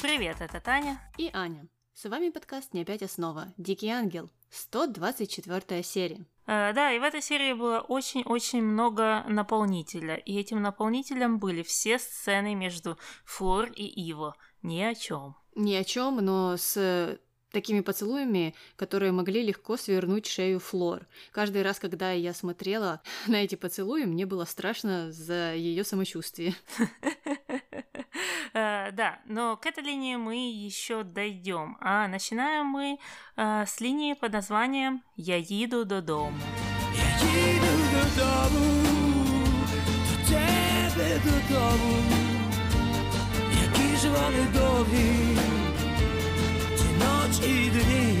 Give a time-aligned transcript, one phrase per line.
[0.00, 0.98] Привет, это Таня.
[1.18, 1.68] И Аня.
[1.92, 3.52] С вами подкаст «Не опять основа».
[3.58, 4.30] Дикий ангел.
[4.48, 6.24] 124 серия.
[6.46, 10.14] Э, да, и в этой серии было очень-очень много наполнителя.
[10.14, 12.96] И этим наполнителем были все сцены между
[13.26, 14.36] Флор и Иво.
[14.62, 15.36] Ни о чем.
[15.54, 17.18] Ни о чем, но с
[17.52, 21.06] такими поцелуями, которые могли легко свернуть шею Флор.
[21.30, 26.54] Каждый раз, когда я смотрела на эти поцелуи, мне было страшно за ее самочувствие.
[28.53, 31.77] Э, да, но к этой линии мы еще дойдем.
[31.81, 32.99] А начинаем мы
[33.35, 36.37] э, с линии под названием «Я еду до дома».
[36.95, 39.45] Я еду до дому,
[40.07, 41.93] до тебе додому,
[43.63, 45.37] які ж вони довгі,
[46.77, 48.18] ті ночі і дні.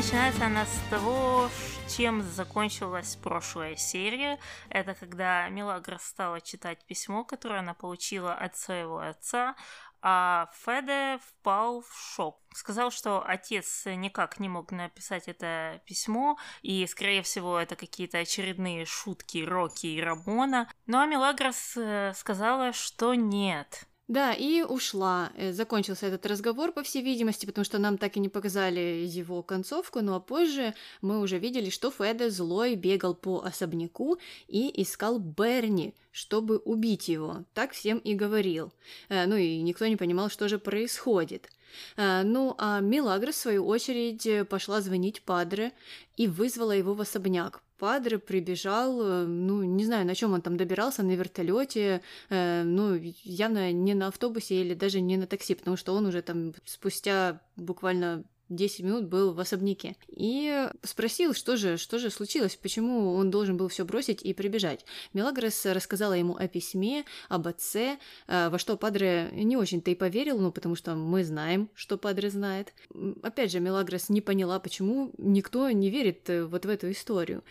[0.00, 1.50] Начинается она с того,
[1.86, 4.38] чем закончилась прошлая серия.
[4.70, 9.56] Это когда Милагра стала читать письмо, которое она получила от своего отца,
[10.00, 12.40] а Феде впал в шок.
[12.54, 18.86] Сказал, что отец никак не мог написать это письмо, и, скорее всего, это какие-то очередные
[18.86, 20.66] шутки Рокки и Рамона.
[20.86, 23.86] Ну а Мелагрос э, сказала, что нет.
[24.10, 25.30] Да, и ушла.
[25.36, 29.40] Э, закончился этот разговор, по всей видимости, потому что нам так и не показали его
[29.44, 35.20] концовку, ну а позже мы уже видели, что Феде злой бегал по особняку и искал
[35.20, 37.44] Берни, чтобы убить его.
[37.54, 38.72] Так всем и говорил.
[39.08, 41.48] Э, ну и никто не понимал, что же происходит.
[41.96, 45.72] Э, ну, а Милагра, в свою очередь, пошла звонить Падре
[46.16, 47.62] и вызвала его в особняк.
[47.80, 53.00] Падре прибежал, э, ну, не знаю, на чем он там добирался, на вертолете, э, ну,
[53.24, 57.40] явно не на автобусе или даже не на такси, потому что он уже там спустя
[57.56, 59.96] буквально 10 минут был в особняке.
[60.08, 64.84] И спросил, что же, что же случилось, почему он должен был все бросить и прибежать.
[65.14, 70.38] Мелагрос рассказала ему о письме, об отце, э, во что Падре не очень-то и поверил,
[70.38, 72.74] ну, потому что мы знаем, что Падре знает.
[73.22, 77.42] Опять же, Мелагрос не поняла, почему никто не верит э, вот в эту историю.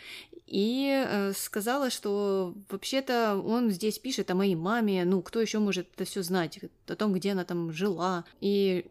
[0.45, 5.87] И э, сказала, что вообще-то он здесь пишет о моей маме, ну, кто еще может
[5.93, 8.25] это все знать, о том, где она там жила.
[8.41, 8.85] И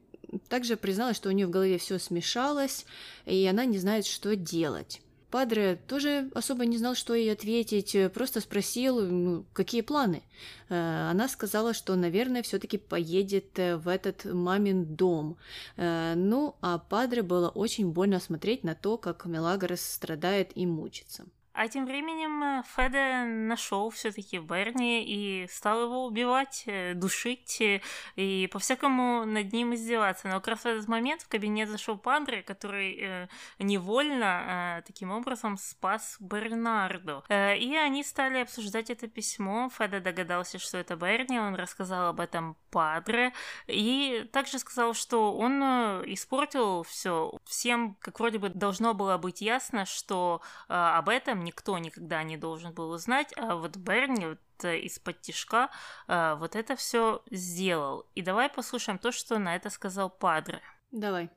[0.49, 2.87] также призналась, что у нее в голове все смешалось,
[3.27, 5.00] и она не знает, что делать.
[5.31, 10.22] Падре тоже особо не знал, что ей ответить, просто спросил, ну, какие планы.
[10.71, 15.37] Э, она сказала, что, наверное, все-таки поедет э, в этот мамин дом.
[15.77, 21.27] Э, ну, а Падре было очень больно смотреть на то, как Мелагрос страдает и мучится.
[21.59, 27.81] А тем временем э, Феде нашел все-таки Берни и стал его убивать, э, душить э,
[28.15, 30.29] и по-всякому над ним издеваться.
[30.29, 35.11] Но как раз в этот момент в кабинет зашел Пандре, который э, невольно э, таким
[35.11, 37.25] образом спас Бернарду.
[37.29, 39.69] Э, и они стали обсуждать это письмо.
[39.77, 43.33] Феде догадался, что это Берни, он рассказал об этом Падре
[43.67, 45.61] и также сказал, что он
[46.05, 47.33] испортил все.
[47.45, 52.36] Всем, как вроде бы должно было быть ясно, что э, об этом никто никогда не
[52.36, 55.70] должен был узнать, а вот Берни вот э, из-под тишка
[56.06, 58.06] э, вот это все сделал.
[58.14, 60.62] И давай послушаем то, что на это сказал Падре.
[60.91, 61.31] Давай.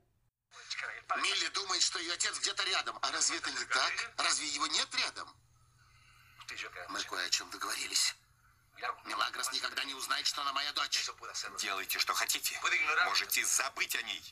[1.23, 2.97] Милли думает, что ее отец где-то рядом.
[3.01, 3.93] А разве это не так?
[4.17, 5.27] Разве его нет рядом?
[6.89, 8.15] Мы кое о чем договорились.
[9.05, 11.09] Мелагрос никогда не узнает, что она моя дочь.
[11.59, 12.59] Делайте, что хотите.
[13.05, 14.23] Можете забыть о ней.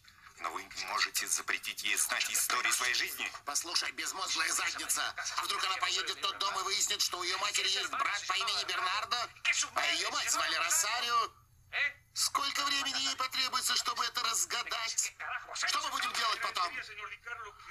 [0.42, 3.30] Но вы можете запретить ей знать историю своей жизни?
[3.46, 5.02] Послушай, безмозглая задница.
[5.38, 8.24] А вдруг она поедет в тот дом и выяснит, что у ее матери есть брат
[8.28, 9.30] по имени Бернардо,
[9.76, 11.32] а ее мать звали Росарио?
[12.20, 15.16] Сколько времени ей потребуется, чтобы это разгадать?
[15.54, 16.74] Что мы будем делать потом?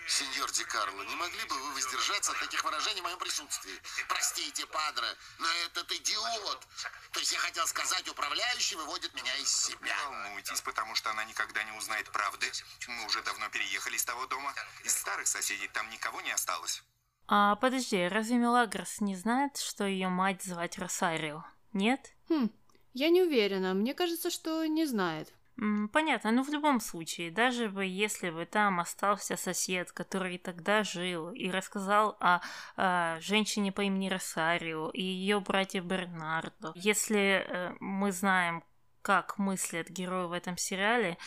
[0.07, 3.79] Сеньор Ди Карло, не могли бы вы воздержаться от таких выражений в моем присутствии?
[4.09, 5.07] Простите, падре,
[5.39, 6.67] но этот идиот.
[7.13, 9.95] То есть я хотел сказать, управляющий выводит меня из себя.
[9.95, 12.51] Не волнуйтесь, потому что она никогда не узнает правды.
[12.89, 14.55] Мы уже давно переехали из того дома.
[14.83, 16.83] Из старых соседей там никого не осталось.
[17.27, 21.45] А подожди, разве Мелагрос не знает, что ее мать звать Росарио?
[21.75, 22.15] Нет?
[22.31, 22.49] Хм,
[22.99, 23.75] я не уверена.
[23.75, 25.33] Мне кажется, что не знает.
[25.93, 31.31] Понятно, но в любом случае, даже бы если бы там остался сосед, который тогда жил
[31.31, 32.41] и рассказал о,
[32.77, 38.63] о женщине по имени Росарио и ее братья Бернардо, если э, мы знаем,
[39.03, 41.19] как мыслят герои в этом сериале,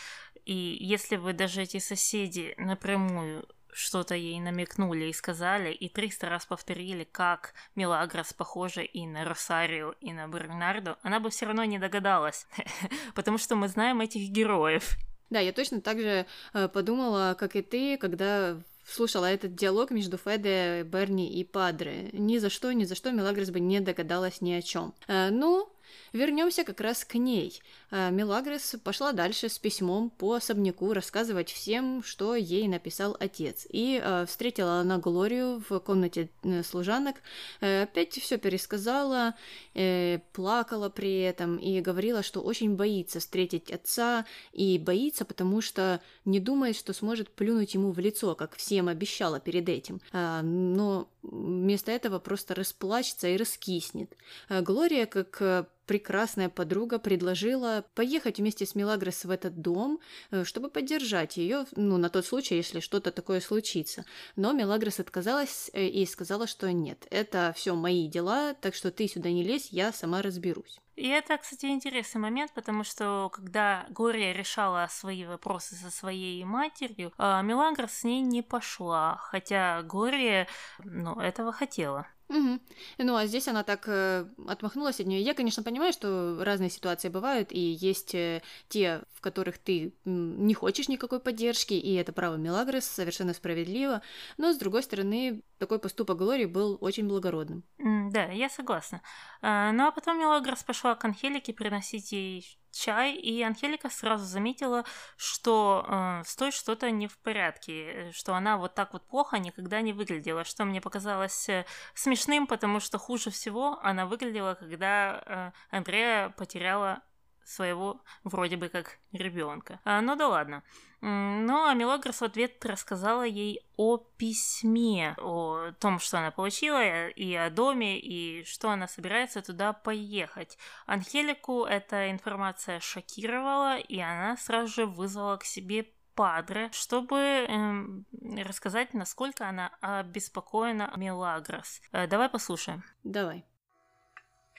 [0.46, 6.46] и если бы даже эти соседи напрямую что-то ей намекнули и сказали, и 300 раз
[6.46, 11.78] повторили, как Мелагрос похожа и на Росарио, и на Бернарду, она бы все равно не
[11.78, 12.46] догадалась,
[13.14, 14.96] потому что мы знаем этих героев.
[15.30, 20.18] Да, я точно так же э, подумала, как и ты, когда слушала этот диалог между
[20.18, 22.10] Феде, Берни и Падре.
[22.12, 24.94] Ни за что, ни за что Мелагрос бы не догадалась ни о чем.
[25.08, 25.72] Э, ну,
[26.12, 27.60] Вернемся как раз к ней.
[27.90, 33.66] А, Мелагрос пошла дальше с письмом по особняку рассказывать всем, что ей написал отец.
[33.70, 37.16] И э, встретила она Глорию в комнате э, служанок,
[37.60, 39.34] э, опять все пересказала,
[39.74, 46.00] э, плакала при этом и говорила, что очень боится встретить отца и боится, потому что
[46.24, 50.00] не думает, что сможет плюнуть ему в лицо, как всем обещала перед этим.
[50.12, 54.16] А, но вместо этого просто расплачется и раскиснет.
[54.48, 55.64] А Глория, как э,
[56.02, 60.00] прекрасная подруга предложила поехать вместе с Мелагрос в этот дом,
[60.32, 64.04] э, чтобы поддержать ее, ну, на тот случай, если что-то такое случится.
[64.34, 69.06] Но Мелагрос отказалась э, и сказала, что нет, это все мои дела, так что ты
[69.06, 70.80] сюда не лезь, я сама разберусь.
[70.96, 77.12] И это, кстати, интересный момент, потому что когда Гория решала свои вопросы со своей матерью,
[77.16, 80.48] а Мелагрос с ней не пошла, хотя Гория,
[80.82, 82.08] ну, этого хотела.
[82.32, 82.60] Угу.
[82.98, 85.20] Ну, а здесь она так э, отмахнулась от нее.
[85.20, 90.54] Я, конечно, понимаю, что разные ситуации бывают, и есть э, те, в которых ты не
[90.54, 94.00] хочешь никакой поддержки, и это право Мелагрос совершенно справедливо.
[94.38, 97.64] Но, с другой стороны, такой поступок Глории был очень благородным.
[97.78, 99.02] Да, я согласна.
[99.42, 104.84] А, Ну а потом Мелагрос пошла к Анхелике приносить ей чай, и Анхелика сразу заметила,
[105.16, 109.38] что э, с той что-то не в порядке, э, что она вот так вот плохо
[109.38, 111.64] никогда не выглядела, что мне показалось э,
[111.94, 115.22] смешным, потому что хуже всего она выглядела, когда
[115.70, 117.02] э, Андрея потеряла
[117.44, 119.80] своего вроде бы как ребенка.
[119.84, 120.62] А, ну да ладно.
[121.00, 127.08] М, Ну, а Мелагрос в ответ рассказала ей о письме, о том, что она получила,
[127.08, 130.58] и о доме, и что она собирается туда поехать.
[130.86, 138.04] Анхелику эта информация шокировала, и она сразу же вызвала к себе Падре, чтобы эм,
[138.46, 141.80] рассказать, насколько она обеспокоена Мелагрос.
[141.92, 142.84] Э, давай послушаем.
[143.02, 143.46] Давай.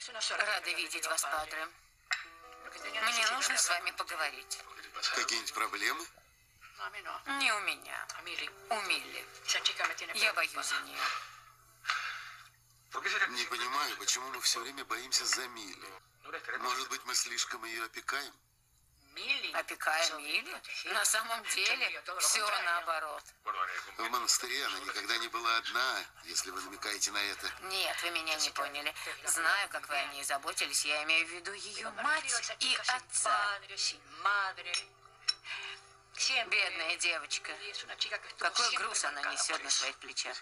[0.09, 1.67] Рада видеть вас, Падре.
[2.83, 4.59] Мне нужно с вами поговорить.
[5.15, 6.05] Какие-нибудь проблемы?
[7.39, 8.07] Не у меня.
[8.69, 9.25] У Милли.
[10.15, 10.99] Я боюсь за нее.
[13.29, 15.87] Не понимаю, почему мы все время боимся за Милли.
[16.59, 18.33] Может быть, мы слишком ее опекаем?
[19.53, 20.55] Опекая Милли?
[20.93, 23.23] На самом деле, все наоборот.
[23.97, 27.47] В монастыре она никогда не была одна, если вы намекаете на это.
[27.63, 28.93] Нет, вы меня не поняли.
[29.25, 30.85] Знаю, как вы о ней заботились.
[30.85, 33.59] Я имею в виду ее мать и отца.
[36.49, 37.51] Бедная девочка.
[38.37, 40.37] Какой груз она несет на своих плечах.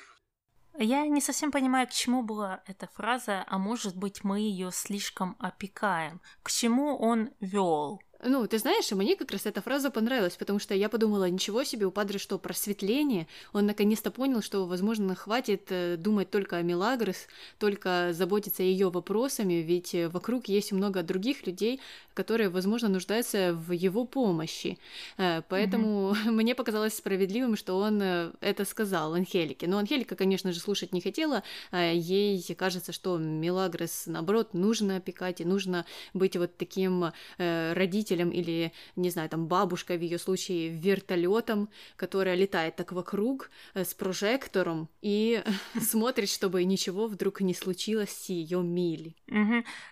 [0.77, 5.35] Я не совсем понимаю, к чему была эта фраза, а может быть мы ее слишком
[5.39, 6.21] опекаем.
[6.43, 8.01] К чему он вел?
[8.23, 11.63] Ну, ты знаешь, и мне как раз эта фраза понравилась, потому что я подумала, ничего
[11.63, 13.27] себе, у Падре что, просветление?
[13.51, 17.27] Он наконец-то понял, что, возможно, хватит э, думать только о Мелагрос,
[17.57, 21.79] только заботиться ее вопросами, ведь э, вокруг есть много других людей,
[22.13, 24.77] которые, возможно, нуждаются в его помощи.
[25.17, 29.67] Э, Поэтому мне показалось справедливым, что он это сказал Анхелике.
[29.67, 31.41] Но Анхелика, конечно же, слушать не хотела.
[31.71, 37.73] а Ей кажется, что Мелагрос, наоборот, нужно опекать, и нужно быть вот таким э,
[38.11, 43.83] родителем или, не знаю, там бабушкой в ее случае вертолетом, которая летает так вокруг э,
[43.83, 45.43] с прожектором и
[45.81, 49.15] смотрит, чтобы ничего вдруг не случилось с ее Милли.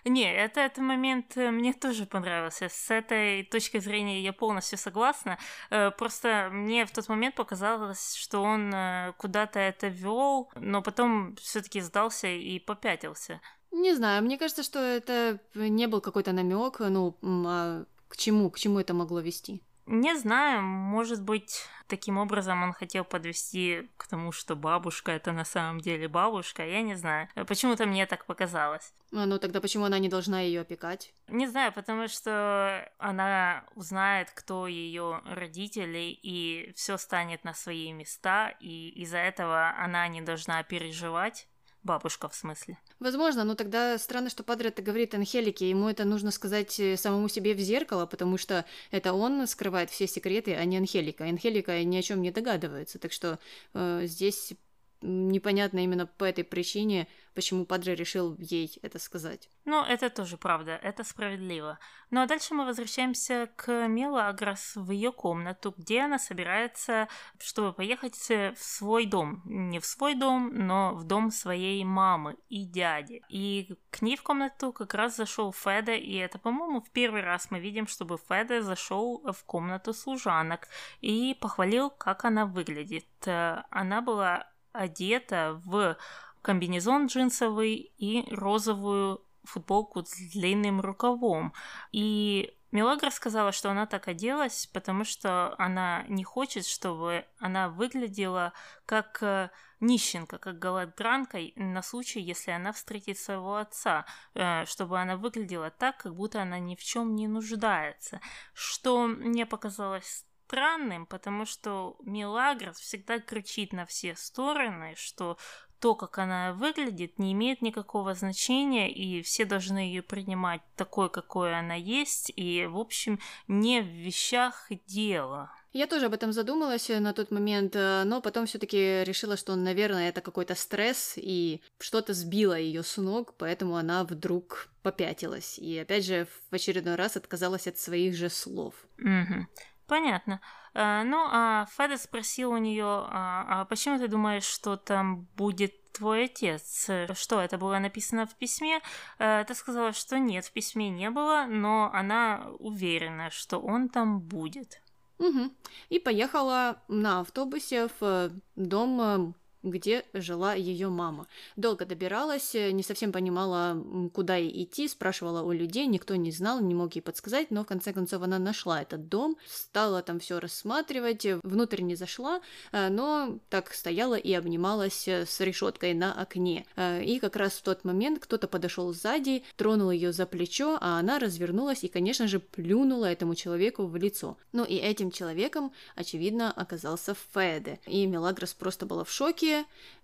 [0.04, 2.68] Не, это, этот момент э, мне тоже понравился.
[2.68, 5.38] С этой точки зрения я полностью согласна.
[5.70, 8.72] Э, Просто мне в тот момент показалось, что он
[9.16, 13.40] куда-то это вел, но потом все-таки сдался и попятился.
[13.72, 18.58] Не знаю, мне кажется, что это не был какой-то намек, ну, а к чему, к
[18.58, 19.62] чему это могло вести.
[19.86, 25.44] Не знаю, может быть, таким образом он хотел подвести к тому, что бабушка это на
[25.44, 27.28] самом деле бабушка, я не знаю.
[27.48, 28.92] Почему-то мне так показалось.
[29.12, 31.12] А, Ну тогда почему она не должна ее опекать?
[31.26, 38.54] Не знаю, потому что она узнает, кто ее родители, и все станет на свои места,
[38.60, 41.48] и из-за этого она не должна переживать.
[41.82, 42.78] Бабушка, в смысле.
[42.98, 45.70] Возможно, но тогда странно, что Падре это говорит Анхелике.
[45.70, 50.06] Ему это нужно сказать э, самому себе в зеркало, потому что это он скрывает все
[50.06, 51.24] секреты, а не Анхелика.
[51.24, 52.98] Анхелика ни о чем не догадывается.
[52.98, 53.38] Так что
[53.72, 54.52] э, здесь
[55.02, 59.48] непонятно именно по этой причине, почему Падре решил ей это сказать.
[59.64, 61.78] Ну, это тоже правда, это справедливо.
[62.10, 68.18] Ну а дальше мы возвращаемся к Мелагрос в ее комнату, где она собирается, чтобы поехать
[68.18, 69.42] в свой дом.
[69.44, 73.22] Не в свой дом, но в дом своей мамы и дяди.
[73.28, 77.50] И к ней в комнату как раз зашел Феда, и это, по-моему, в первый раз
[77.50, 80.68] мы видим, чтобы Феда зашел в комнату служанок
[81.00, 83.06] и похвалил, как она выглядит.
[83.26, 85.96] Э, Она была одета в
[86.42, 91.52] комбинезон джинсовый и розовую футболку с длинным рукавом.
[91.92, 98.52] И Мелагра сказала, что она так оделась, потому что она не хочет, чтобы она выглядела
[98.86, 99.50] как э,
[99.80, 105.96] нищенка, как голодранка на случай, если она встретит своего отца, э, чтобы она выглядела так,
[105.96, 108.20] как будто она ни в чем не нуждается.
[108.54, 115.38] Что мне показалось странным, потому что Милагрос всегда кричит на все стороны, что
[115.78, 121.56] то, как она выглядит, не имеет никакого значения, и все должны ее принимать такой, какой
[121.56, 125.52] она есть, и, в общем, не в вещах дело.
[125.72, 130.08] Я тоже об этом задумалась на тот момент, э, но потом все-таки решила, что, наверное,
[130.08, 135.58] это какой-то стресс, и что-то сбило ее с ног, поэтому она вдруг попятилась.
[135.58, 138.74] И опять же, в очередной раз отказалась от своих же слов.
[138.98, 139.46] Угу.
[139.90, 140.40] Понятно.
[140.72, 145.92] А, ну, а Феда спросил у нее, а, а почему ты думаешь, что там будет
[145.92, 146.88] твой отец?
[147.14, 148.80] Что, это было написано в письме?
[149.18, 154.20] А, ты сказала, что нет, в письме не было, но она уверена, что он там
[154.20, 154.80] будет.
[155.18, 155.50] Угу.
[155.88, 161.26] И поехала на автобусе в дом где жила ее мама.
[161.56, 163.82] Долго добиралась, э, не совсем понимала,
[164.14, 167.66] куда ей идти, спрашивала у людей, никто не знал, не мог ей подсказать, но в
[167.66, 172.40] конце концов она нашла этот дом, стала там все рассматривать, э, внутрь не зашла,
[172.72, 176.66] э, но так стояла и обнималась с решеткой на окне.
[176.76, 181.18] И как раз в тот момент кто-то подошел сзади, тронул ее за плечо, а она
[181.18, 184.36] развернулась и, конечно же, плюнула этому человеку в лицо.
[184.52, 187.80] Ну и этим человеком, очевидно, оказался Феде.
[187.86, 189.49] И Мелагрос просто была в шоке,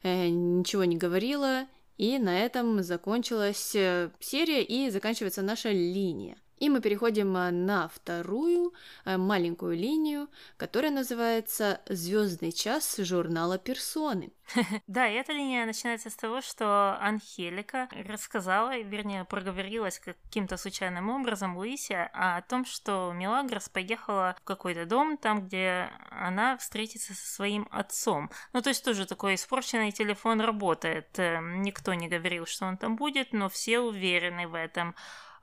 [0.02, 6.36] э, ничего не говорила, и на этом закончилась э, серия и заканчивается наша линия.
[6.58, 8.72] И мы переходим э, на вторую
[9.04, 14.32] э, маленькую линию, которая называется «Звездный час» журнала «Персоны».
[14.86, 22.10] Да, эта линия начинается с того, что Анхелика рассказала, вернее, проговорилась каким-то случайным образом Луисе
[22.12, 28.30] о том, что Мелагрос поехала в какой-то дом, там, где она встретится со своим отцом.
[28.52, 31.18] Ну, то есть тоже такой испорченный телефон работает.
[31.18, 34.94] Э, никто не говорил, что он там будет, но все уверены в этом.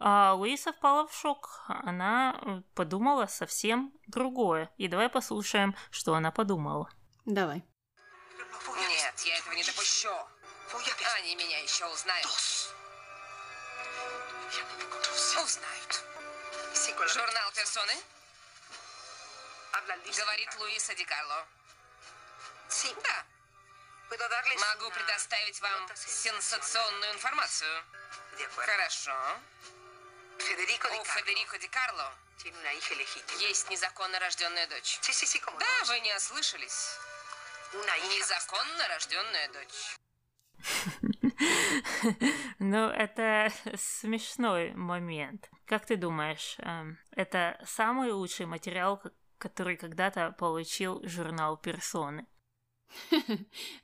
[0.05, 1.61] А Луиса впала в шок.
[1.69, 4.69] Она э, подумала совсем другое.
[4.75, 6.89] И давай послушаем, что она подумала.
[7.23, 7.63] Давай.
[8.89, 10.09] Нет, я этого не допущу.
[11.19, 12.27] Они меня еще узнают.
[15.41, 16.03] Узнают.
[17.07, 17.93] Журнал «Персоны»?
[20.17, 21.45] Говорит Луиса Ди Карло.
[23.03, 23.25] Да.
[24.09, 27.83] Могу предоставить вам сенсационную информацию.
[28.57, 29.15] Хорошо.
[30.37, 32.13] Федерико У Федерико Ди Карло
[33.39, 34.99] есть незаконно рожденная дочь.
[35.59, 36.97] Да, вы не ослышались.
[37.73, 39.97] Незаконно рожденная дочь.
[42.59, 45.49] Ну, это смешной момент.
[45.65, 49.01] Как ты думаешь, эм, это самый лучший материал,
[49.37, 52.25] который когда-то получил журнал «Персоны»?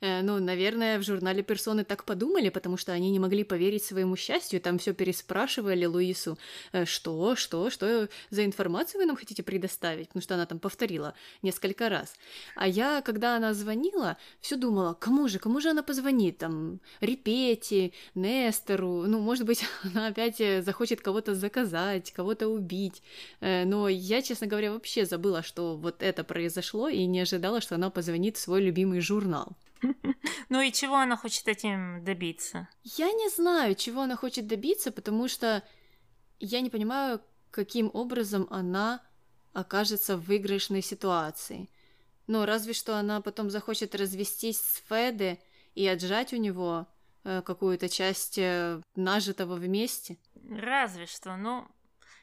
[0.00, 4.16] Э, ну, наверное, в журнале персоны так подумали, потому что они не могли поверить своему
[4.16, 6.38] счастью, там все переспрашивали Луису,
[6.72, 11.14] «Э, что, что, что за информацию вы нам хотите предоставить, потому что она там повторила
[11.42, 12.14] несколько раз.
[12.56, 17.92] А я, когда она звонила, все думала, кому же, кому же она позвонит, там, Репете,
[18.14, 19.64] Нестору, ну, может быть,
[19.94, 23.02] она опять э, захочет кого-то заказать, кого-то убить,
[23.40, 27.90] но я, честно говоря, вообще забыла, что вот это произошло, и не ожидала, что она
[27.90, 29.56] позвонит в свой любимый журнал.
[30.48, 32.68] Ну и чего она хочет этим добиться?
[32.82, 35.62] Я не знаю, чего она хочет добиться, потому что
[36.38, 39.00] я не понимаю, каким образом она
[39.52, 41.68] окажется в выигрышной ситуации.
[42.26, 45.40] Но разве что она потом захочет развестись с Феде
[45.74, 46.86] и отжать у него
[47.24, 50.18] э, какую-то часть э, нажитого вместе.
[50.48, 51.66] Разве что, ну,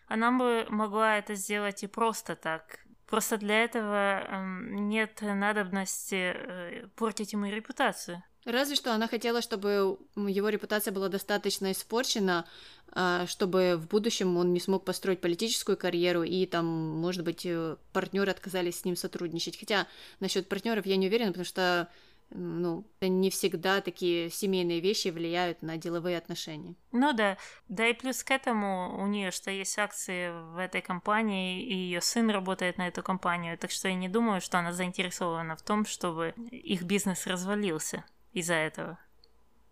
[0.07, 6.87] она бы могла это сделать и просто так, Просто для этого эм, нет надобности э,
[6.95, 8.21] портить ему репутацию.
[8.47, 12.45] Разве что она хотела, чтобы его репутация была достаточно испорчена,
[12.93, 17.75] а, чтобы в будущем он не смог построить политическую карьеру, и там, может быть, э,
[17.91, 19.59] партнеры отказались с ним сотрудничать.
[19.59, 19.85] Хотя
[20.21, 21.89] насчет партнеров я не уверена, потому что
[22.29, 26.75] ну, не всегда такие семейные вещи влияют на деловые отношения.
[26.91, 27.37] Ну да,
[27.69, 32.01] да и плюс к этому у нее что есть акции в этой компании, и ее
[32.01, 35.85] сын работает на эту компанию, так что я не думаю, что она заинтересована в том,
[35.85, 38.03] чтобы их бизнес развалился
[38.33, 38.99] из-за этого.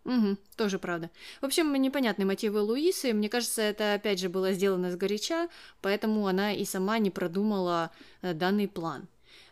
[0.06, 1.10] Угу, тоже правда.
[1.42, 3.12] В общем, непонятные мотивы Луисы.
[3.12, 5.50] Мне кажется, это опять же было сделано сгоряча,
[5.82, 9.08] поэтому она и сама не продумала э, данный план.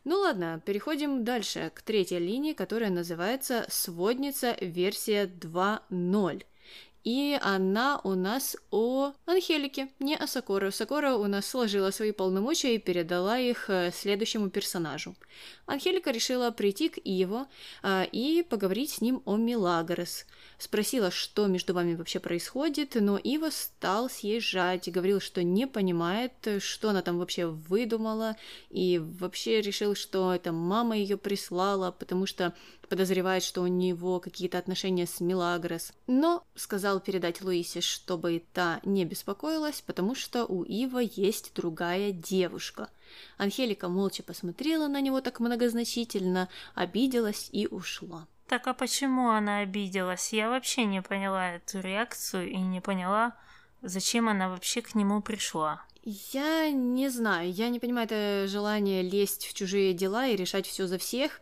[0.05, 6.43] Ну ладно, переходим дальше, к третьей линии, которая называется «Сводница версия 2.0».
[7.03, 10.71] и она у нас о Анхелике, не о Сокоре.
[10.71, 15.15] Сокора у нас сложила свои полномочия и передала их э, следующему персонажу.
[15.65, 17.47] Анхелика решила прийти к Иво
[17.81, 20.25] а, и поговорить с ним о Милагрос.
[20.57, 26.31] Спросила, что между вами вообще происходит, но Ива стал съезжать и говорил, что не понимает,
[26.59, 28.37] что она там вообще выдумала,
[28.69, 32.53] и вообще решил, что это мама ее прислала, потому что
[32.93, 35.93] подозревает, что у него какие-то отношения с Милагрос.
[36.05, 42.89] Но сказал передать Луисе, чтобы та не беспокоилась, потому что у Ива есть другая девушка.
[43.39, 48.27] Анхелика молча посмотрела на него так многозначительно, обиделась и ушла.
[48.47, 50.31] Так а почему она обиделась?
[50.31, 53.35] Я вообще не поняла эту реакцию и не поняла,
[53.81, 55.81] зачем она вообще к нему пришла.
[56.03, 60.85] Я не знаю, я не понимаю это желание лезть в чужие дела и решать все
[60.85, 61.41] за всех.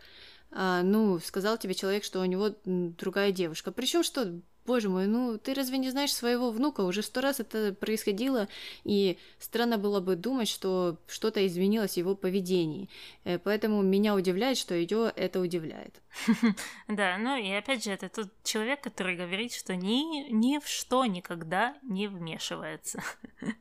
[0.52, 3.72] А, ну, сказал тебе человек, что у него другая девушка.
[3.72, 6.82] Причем что, Боже мой, ну ты разве не знаешь своего внука?
[6.82, 8.48] Уже сто раз это происходило,
[8.84, 12.90] и странно было бы думать, что что-то изменилось в его поведении.
[13.24, 16.02] Э, поэтому меня удивляет, что ее это удивляет.
[16.88, 21.06] Да, ну и опять же, это тот человек, который говорит, что ни, ни в что
[21.06, 23.02] никогда не вмешивается.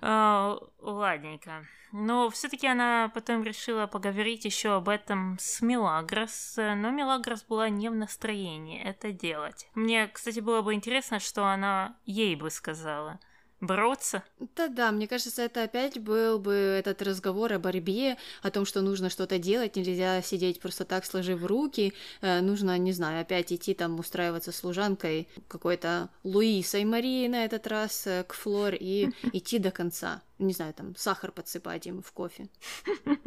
[0.00, 1.66] А, ладненько.
[1.92, 7.88] Но все-таки она потом решила поговорить еще об этом с Милагрос, но Милагрос была не
[7.88, 9.68] в настроении это делать.
[9.78, 13.20] Мне, кстати, было бы интересно, что она ей бы сказала
[13.60, 14.22] бороться.
[14.56, 19.10] Да-да, мне кажется, это опять был бы этот разговор о борьбе, о том, что нужно
[19.10, 23.98] что-то делать, нельзя сидеть просто так, сложив руки, э, нужно, не знаю, опять идти там
[23.98, 30.22] устраиваться служанкой какой-то Луисой Марии на этот раз э, к Флор и идти до конца.
[30.38, 32.48] Не знаю, там сахар подсыпать им в кофе.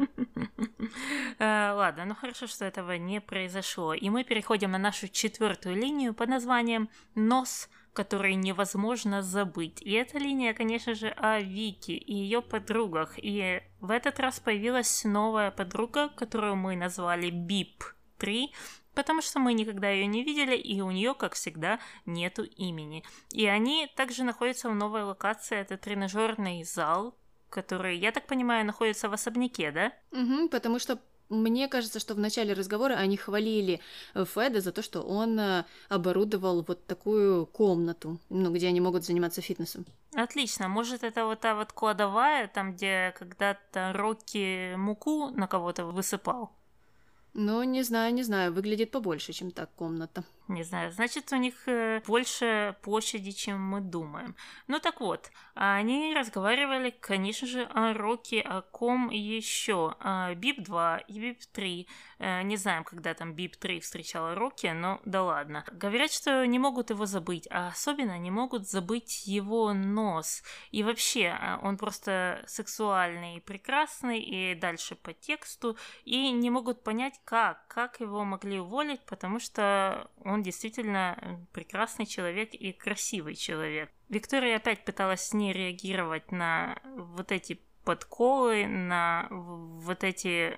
[1.39, 3.93] Э, ладно, ну хорошо, что этого не произошло.
[3.93, 9.81] И мы переходим на нашу четвертую линию под названием «Нос которые невозможно забыть.
[9.81, 13.15] И эта линия, конечно же, о Вике и ее подругах.
[13.17, 17.83] И в этот раз появилась новая подруга, которую мы назвали Бип
[18.17, 18.53] 3,
[18.93, 23.03] потому что мы никогда ее не видели, и у нее, как всегда, нету имени.
[23.31, 27.17] И они также находятся в новой локации, это тренажерный зал,
[27.49, 29.93] который, я так понимаю, находится в особняке, да?
[30.11, 30.99] Угу, потому что
[31.31, 33.79] мне кажется, что в начале разговора они хвалили
[34.13, 39.05] э, Феда за то, что он э, оборудовал вот такую комнату, ну, где они могут
[39.05, 39.85] заниматься фитнесом.
[40.13, 40.67] Отлично.
[40.67, 46.51] Может, это вот та вот кладовая, там, где когда-то Рокки муку на кого-то высыпал?
[47.33, 48.51] Ну, не знаю, не знаю.
[48.51, 50.23] Выглядит побольше, чем так комната.
[50.47, 54.35] Не знаю, значит, у них э, больше площади, чем мы думаем.
[54.67, 59.95] Ну так вот, они разговаривали, конечно же, о Роке, о ком еще.
[60.35, 61.87] Бип 2 и Бип 3.
[62.19, 65.63] Э, не знаем, когда там Бип 3 встречала Рокки, но да ладно.
[65.71, 70.43] Говорят, что не могут его забыть, а особенно не могут забыть его нос.
[70.71, 77.19] И вообще, он просто сексуальный и прекрасный, и дальше по тексту, и не могут понять,
[77.23, 83.91] как, как его могли уволить, потому что он действительно э, прекрасный человек и красивый человек.
[84.09, 90.53] Виктория опять пыталась с ней реагировать на вот эти подколы, на вот эти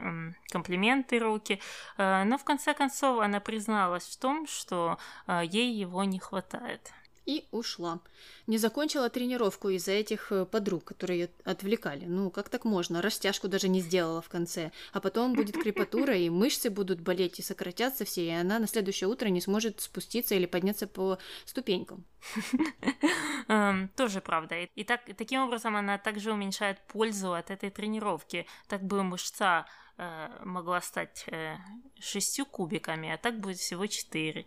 [0.52, 1.60] комплименты руки,
[1.98, 6.92] э, но в конце концов она призналась в том, что э, ей его не хватает
[7.26, 8.00] и ушла.
[8.48, 12.06] Не закончила тренировку из-за этих э, подруг, которые отвлекали.
[12.06, 13.02] Ну, как так можно?
[13.02, 14.72] Растяжку даже не сделала в конце.
[14.92, 19.08] А потом будет крепатура, и мышцы будут болеть, и сократятся все, и она на следующее
[19.08, 22.06] утро не сможет спуститься или подняться по ступенькам.
[23.48, 24.56] Эм, тоже правда.
[24.76, 28.46] И так, таким образом она также уменьшает пользу от этой тренировки.
[28.68, 29.66] Так бы мышца
[29.98, 31.56] э, могла стать э,
[32.00, 34.46] шестью кубиками, а так будет всего четыре.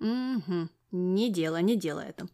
[0.00, 0.68] Угу.
[0.92, 2.28] Не дело, не дело это.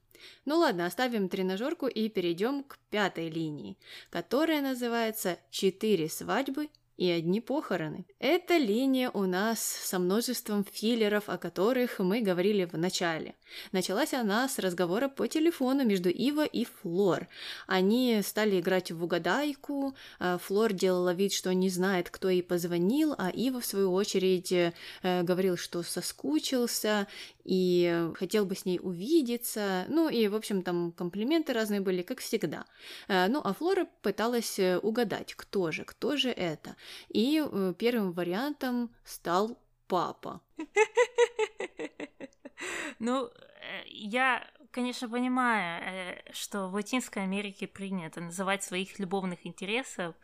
[0.44, 3.76] Ну ладно, оставим тренажерку и перейдем к пятой линии,
[4.10, 8.06] которая называется «Четыре свадьбы и одни похороны.
[8.18, 13.34] Эта линия у нас со множеством филлеров, о которых мы говорили в начале.
[13.72, 17.28] Началась она с разговора по телефону между Ива и Флор.
[17.66, 23.14] Они стали играть в угадайку, а Флор делала вид, что не знает, кто ей позвонил,
[23.18, 27.06] а Ива, в свою очередь, э, говорил, что соскучился
[27.44, 29.84] и хотел бы с ней увидеться.
[29.88, 32.64] Ну и, в общем, там комплименты разные были, как всегда.
[33.08, 36.76] Э, ну а Флора пыталась э, угадать, кто же, кто же это.
[37.08, 37.44] И
[37.78, 40.40] первым вариантом стал папа.
[42.98, 50.14] Ну, э, я, конечно, понимаю, э, что в Латинской Америке принято называть своих любовных интересов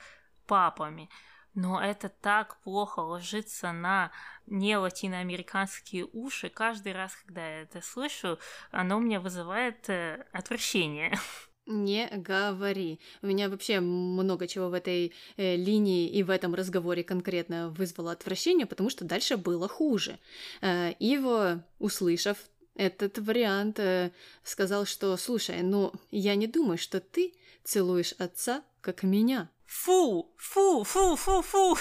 [0.46, 1.08] папами.
[1.54, 4.12] но это так плохо ложится на
[4.46, 6.48] не латиноамериканские уши.
[6.48, 8.38] Каждый раз, когда я это слышу,
[8.70, 11.18] оно у меня вызывает э, отвращение.
[11.70, 12.98] Не говори.
[13.22, 18.11] У меня вообще много чего в этой э, линии и в этом разговоре конкретно вызвало
[18.11, 20.18] отвращение, потому что дальше было хуже.
[20.62, 22.38] Э, Иво, услышав
[22.74, 24.11] этот вариант, э,
[24.42, 29.48] сказал, что «Слушай, ну, я не думаю, что ты целуешь отца, как меня».
[29.66, 31.76] Фу, фу, фу, фу, фу.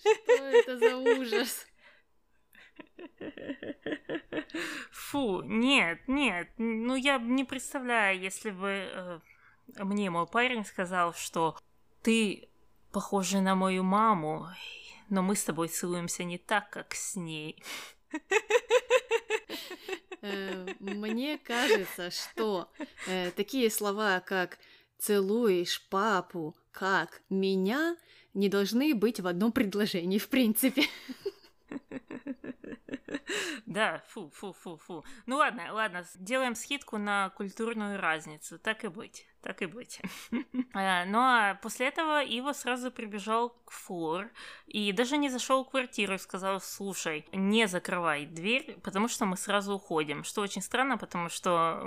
[0.00, 1.66] Что это за ужас?
[4.90, 9.20] Фу, нет, нет, ну я не представляю, если бы э,
[9.78, 11.56] мне мой парень сказал, что
[12.02, 12.48] ты
[12.92, 14.48] похожа на мою маму,
[15.08, 17.62] но мы с тобой целуемся не так, как с ней.
[20.22, 22.70] Э, мне кажется, что
[23.06, 24.58] э, такие слова, как
[24.98, 27.96] «целуешь папу, как меня»,
[28.32, 30.84] не должны быть в одном предложении, в принципе.
[33.66, 35.04] Да, фу, фу, фу, фу.
[35.26, 40.00] Ну ладно, ладно, сделаем скидку на культурную разницу, так и быть так и быть.
[40.74, 44.30] Э, а после этого Ива сразу прибежал к Флор
[44.66, 49.36] и даже не зашел в квартиру и сказал, слушай, не закрывай дверь, потому что мы
[49.36, 50.24] сразу уходим.
[50.24, 51.86] Что очень странно, потому что,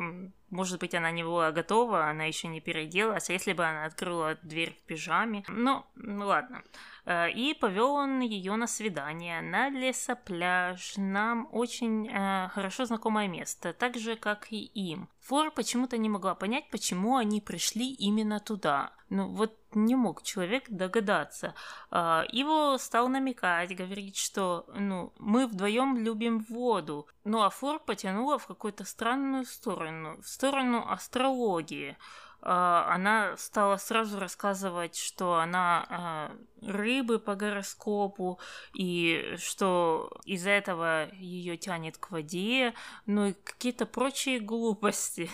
[0.49, 4.35] может быть, она не была готова, она еще не переоделась, а если бы она открыла
[4.43, 5.43] дверь в пижаме?
[5.47, 6.63] Ну, ну ладно.
[7.05, 10.93] Э, и повел он ее на свидание на лесопляж.
[10.97, 15.09] Нам очень э, хорошо знакомое место, так же, как и им.
[15.27, 18.93] Флора почему-то не могла понять, почему они пришли именно туда.
[19.09, 21.53] Ну вот не мог человек догадаться.
[21.91, 27.07] А, Иво стал намекать, говорить, что ну, мы вдвоем любим воду.
[27.25, 31.97] Ну а Флор потянула в какую-то странную сторону, в сторону астрологии.
[32.41, 38.39] А, она стала сразу рассказывать, что она а, рыбы по гороскопу,
[38.73, 42.73] и что из-за этого ее тянет к воде,
[43.05, 45.29] ну и какие-то прочие глупости.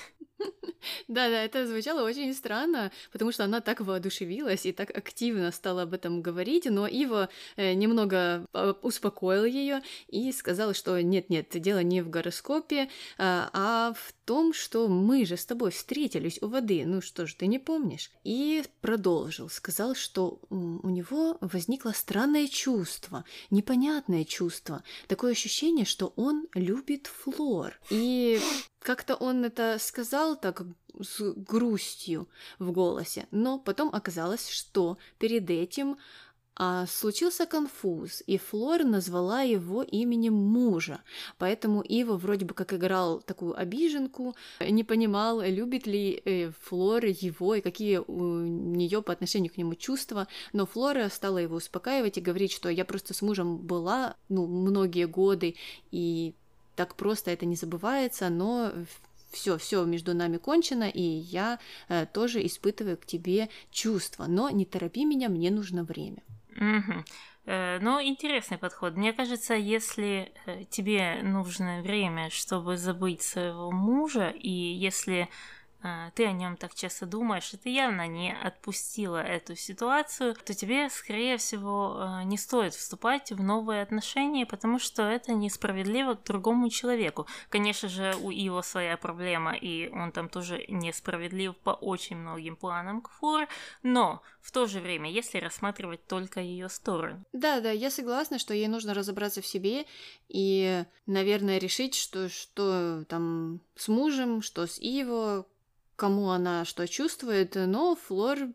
[1.08, 5.94] Да-да, это звучало очень странно, потому что она так воодушевилась и так активно стала об
[5.94, 12.02] этом говорить, но Ива э, немного а, успокоил ее и сказал, что нет-нет, дело не
[12.02, 17.02] в гороскопе, а, а в том, что мы же с тобой встретились у воды, ну
[17.02, 18.12] что ж, ты не помнишь?
[18.24, 26.48] И продолжил, сказал, что у него возникло странное чувство, непонятное чувство, такое ощущение, что он
[26.54, 27.80] любит Флор.
[27.90, 28.40] И
[28.80, 30.64] как-то он это сказал так
[31.00, 32.28] с грустью
[32.60, 35.98] в голосе, но потом оказалось, что перед этим
[36.56, 41.02] а, случился конфуз, и Флор назвала его именем мужа,
[41.40, 47.56] поэтому Ива вроде бы как играл такую обиженку, не понимал, любит ли э, Флор его
[47.56, 52.22] и какие у нее по отношению к нему чувства, но Флора стала его успокаивать и
[52.22, 55.56] говорить, что я просто с мужем была, ну, многие годы,
[55.90, 56.36] и
[56.76, 58.72] так просто это не забывается, но
[59.32, 64.66] все, все между нами кончено, и я э, тоже испытываю к тебе чувства, но не
[64.66, 66.22] торопи меня, мне нужно время.
[66.56, 67.04] Угу.
[67.46, 68.96] Ну, интересный подход.
[68.96, 75.28] Мне кажется, если э, тебе нужно время, чтобы забыть своего мужа, и если
[76.16, 80.90] ты о нем так часто думаешь, и ты явно не отпустила эту ситуацию, то тебе,
[80.90, 86.70] скорее всего, а, не стоит вступать в новые отношения, потому что это несправедливо к другому
[86.70, 87.28] человеку.
[87.50, 93.02] Конечно же, у его своя проблема, и он там тоже несправедлив по очень многим планам
[93.02, 93.48] к Флор,
[93.82, 97.24] но в то же время, если рассматривать только ее сторону.
[97.34, 99.86] Да, да, я согласна, что ей нужно разобраться в себе
[100.28, 105.46] и, наверное, решить, что, что там с мужем, что с Иво,
[106.04, 108.50] кому она что чувствует, но Флор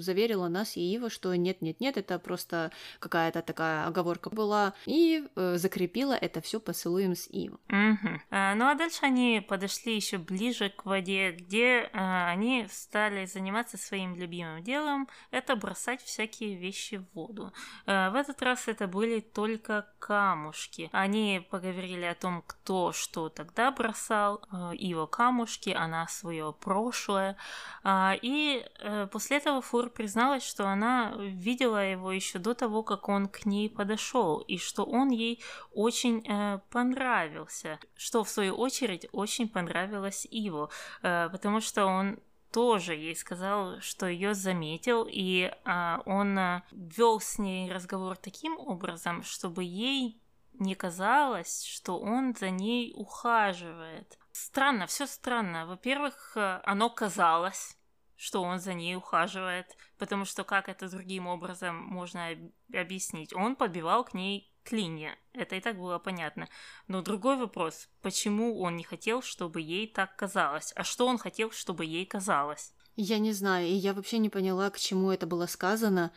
[0.00, 6.12] заверила нас и Ива, что нет-нет-нет, это просто какая-то такая оговорка была, и э, закрепила
[6.12, 7.60] это все поцелуем с Ивом.
[7.68, 8.20] Угу.
[8.30, 13.76] А, ну а дальше они подошли еще ближе к воде, где а, они стали заниматься
[13.76, 17.52] своим любимым делом, это бросать всякие вещи в воду.
[17.86, 20.90] А, в этот раз это были только камушки.
[20.92, 27.36] Они поговорили о том, кто что тогда бросал, а, Ива камушки, она свое прошлое,
[27.82, 32.82] а, и а, после этого этого Фур призналась, что она видела его еще до того,
[32.82, 38.54] как он к ней подошел, и что он ей очень э, понравился, что в свою
[38.54, 40.70] очередь очень понравилось Иву,
[41.02, 42.18] э, потому что он
[42.52, 48.58] тоже ей сказал, что ее заметил, и э, он э, вел с ней разговор таким
[48.58, 50.20] образом, чтобы ей
[50.52, 54.18] не казалось, что он за ней ухаживает.
[54.32, 55.66] Странно, все странно.
[55.66, 57.77] Во-первых, э, оно казалось,
[58.18, 62.36] что он за ней ухаживает, потому что как это другим образом можно
[62.74, 63.32] объяснить?
[63.32, 66.48] Он подбивал к ней клинья, это и так было понятно.
[66.88, 70.72] Но другой вопрос, почему он не хотел, чтобы ей так казалось?
[70.74, 72.74] А что он хотел, чтобы ей казалось?
[72.96, 76.12] Я не знаю, и я вообще не поняла, к чему это было сказано,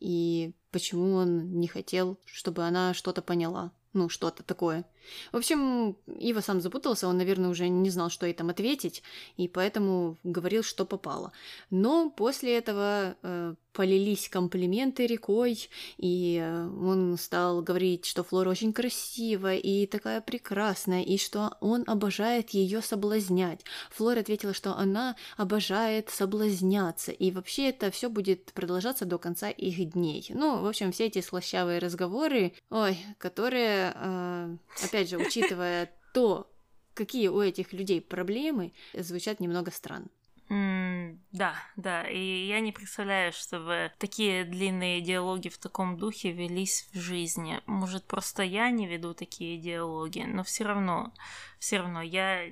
[0.00, 4.84] и почему он не хотел, чтобы она что-то поняла ну, что-то такое.
[5.32, 9.02] В общем, Ива сам запутался, он, наверное, уже не знал, что ей там ответить,
[9.36, 11.32] и поэтому говорил, что попало.
[11.70, 18.72] Но после этого э, полились комплименты рекой, и э, он стал говорить, что Флора очень
[18.72, 23.64] красивая и такая прекрасная, и что он обожает ее соблазнять.
[23.90, 29.92] Флора ответила, что она обожает соблазняться, и вообще это все будет продолжаться до конца их
[29.92, 30.26] дней.
[30.30, 34.56] Ну, в общем, все эти слащавые разговоры, ой, которые, э,
[34.92, 36.52] опять же, учитывая то,
[36.92, 40.08] какие у этих людей проблемы, звучат немного странно.
[40.50, 46.90] Mm, да, да, и я не представляю, чтобы такие длинные диалоги в таком духе велись
[46.92, 47.62] в жизни.
[47.64, 51.14] Может, просто я не веду такие диалоги, но все равно,
[51.58, 52.50] все равно я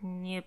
[0.00, 0.44] не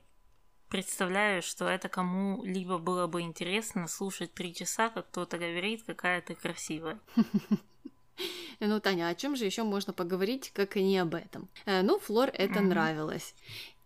[0.69, 6.33] представляю, что это кому-либо было бы интересно слушать три часа, как кто-то говорит, какая ты
[6.33, 6.99] красивая.
[8.59, 11.49] Ну, Таня, о чем же еще можно поговорить, как и не об этом?
[11.65, 12.61] Э, ну, Флор это mm-hmm.
[12.61, 13.35] нравилось.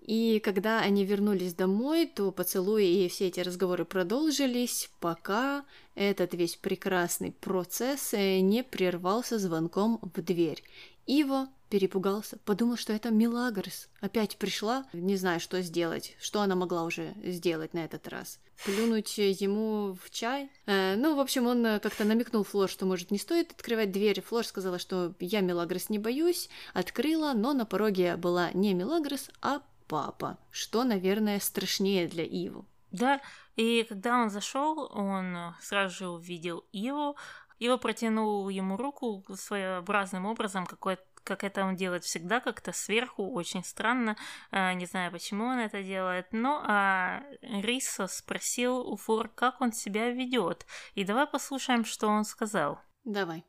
[0.02, 6.56] И когда они вернулись домой, то поцелуи и все эти разговоры продолжились, пока этот весь
[6.56, 10.64] прекрасный процесс э, не прервался звонком в дверь.
[11.06, 13.90] Иво перепугался, подумал, что это Милагрос.
[14.02, 18.40] Опять пришла, не знаю, что сделать, что она могла уже сделать на этот раз.
[18.66, 20.52] Плюнуть ему в чай?
[20.66, 24.22] Э, ну, в общем, он как-то намекнул Флор, что, может, не стоит открывать дверь.
[24.22, 26.50] Флор сказала, что я Милагрос не боюсь.
[26.74, 32.66] Открыла, но на пороге была не Милагрос, а папа, что, наверное, страшнее для Иву.
[32.92, 33.22] Да,
[33.56, 37.16] и когда он зашел, он сразу же увидел Иву.
[37.60, 43.64] Ива протянул ему руку своеобразным образом, какой как это он делает всегда, как-то сверху, очень
[43.64, 44.18] странно,
[44.52, 49.74] а, не знаю, почему он это делает, но а, Рисо спросил у Фур, как он
[49.74, 52.82] себя ведет, и давай послушаем, что он сказал.
[53.04, 53.46] Давай.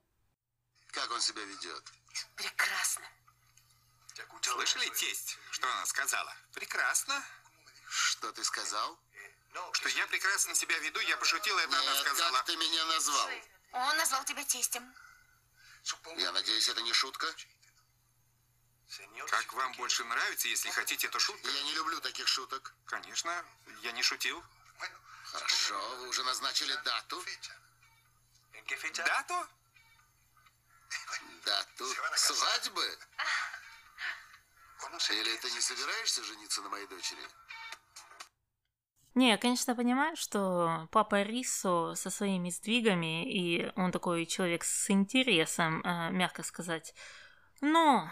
[0.88, 1.92] Как он себя ведет?
[2.37, 3.04] Прекрасно.
[4.42, 6.35] Слышали, тесть, что она сказала?
[6.52, 7.22] Прекрасно.
[7.88, 8.98] Что ты сказал?
[9.72, 12.37] Что я прекрасно себя веду, я пошутила, это Нет, она сказала.
[12.37, 13.28] как ты меня назвал?
[13.72, 14.83] Он назвал тебя тестем.
[16.16, 17.26] Я надеюсь, это не шутка?
[19.29, 21.48] Как вам больше нравится, если хотите, то шутка?
[21.48, 22.74] Я не люблю таких шуток.
[22.87, 23.44] Конечно,
[23.83, 24.42] я не шутил.
[25.24, 27.22] Хорошо, вы уже назначили дату?
[28.96, 29.46] Дату?
[31.44, 31.85] Дату
[32.16, 32.98] свадьбы?
[35.11, 37.20] Или ты не собираешься жениться на моей дочери?
[39.14, 44.90] Не, я, конечно, понимаю, что папа Рисо со своими сдвигами, и он такой человек с
[44.90, 46.94] интересом, э, мягко сказать.
[47.61, 48.11] Но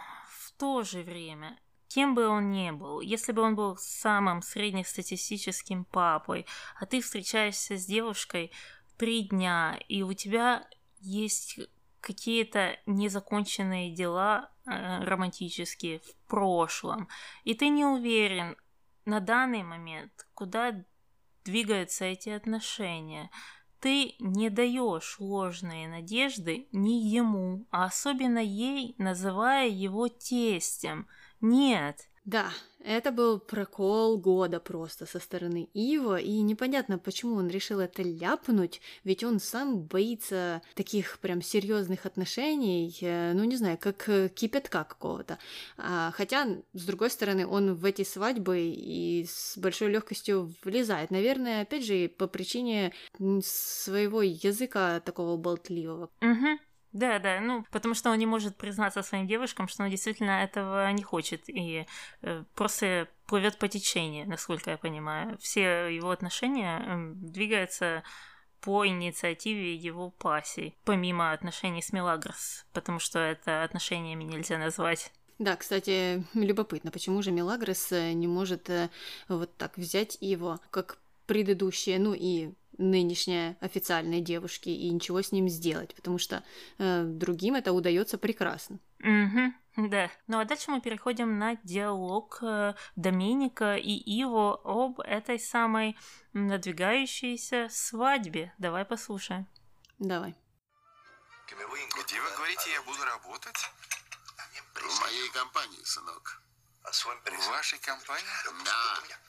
[0.58, 6.46] то же время, кем бы он ни был, если бы он был самым среднестатистическим папой,
[6.78, 8.52] а ты встречаешься с девушкой
[8.96, 10.68] три дня, и у тебя
[11.00, 11.58] есть
[12.00, 17.08] какие-то незаконченные дела э, романтические в прошлом,
[17.44, 18.56] и ты не уверен
[19.04, 20.84] на данный момент, куда
[21.44, 23.30] двигаются эти отношения.
[23.80, 31.06] Ты не даешь ложные надежды ни ему, а особенно ей, называя его тестем.
[31.40, 32.07] Нет.
[32.28, 32.52] Да,
[32.84, 38.82] это был прокол года просто со стороны Ива, и непонятно, почему он решил это ляпнуть,
[39.02, 44.84] ведь он сам боится таких прям серьезных отношений, э, ну не знаю, как э, кипятка
[44.84, 45.38] какого-то.
[45.78, 51.10] А, хотя, с другой стороны, он в эти свадьбы и с большой легкостью влезает.
[51.10, 52.92] Наверное, опять же, по причине
[53.42, 56.10] своего языка такого болтливого.
[56.20, 56.58] Угу.
[56.98, 60.90] Да, да, ну, потому что он не может признаться своим девушкам, что он действительно этого
[60.90, 61.86] не хочет, и
[62.22, 65.38] э, просто плывет по течению, насколько я понимаю.
[65.38, 68.02] Все его отношения э, двигаются
[68.60, 75.12] по инициативе его пассий, помимо отношений с Мелагрос, потому что это отношениями нельзя назвать.
[75.38, 78.90] Да, кстати, любопытно, почему же Мелагрос э, не может э,
[79.28, 85.48] вот так взять его, как предыдущие, ну и нынешней официальной девушки и ничего с ним
[85.48, 86.42] сделать, потому что
[86.78, 88.78] э, другим это удается прекрасно.
[89.00, 90.10] Угу, да.
[90.26, 95.96] Ну а дальше мы переходим на диалог э, Доминика и Иво об этой самой
[96.32, 98.54] надвигающейся свадьбе.
[98.58, 99.46] Давай послушаем.
[99.98, 100.34] Давай.
[101.46, 103.70] Где вы говорите, я буду работать?
[104.74, 106.42] В моей компании, сынок.
[106.84, 108.24] В вашей компании?
[108.64, 109.27] Да.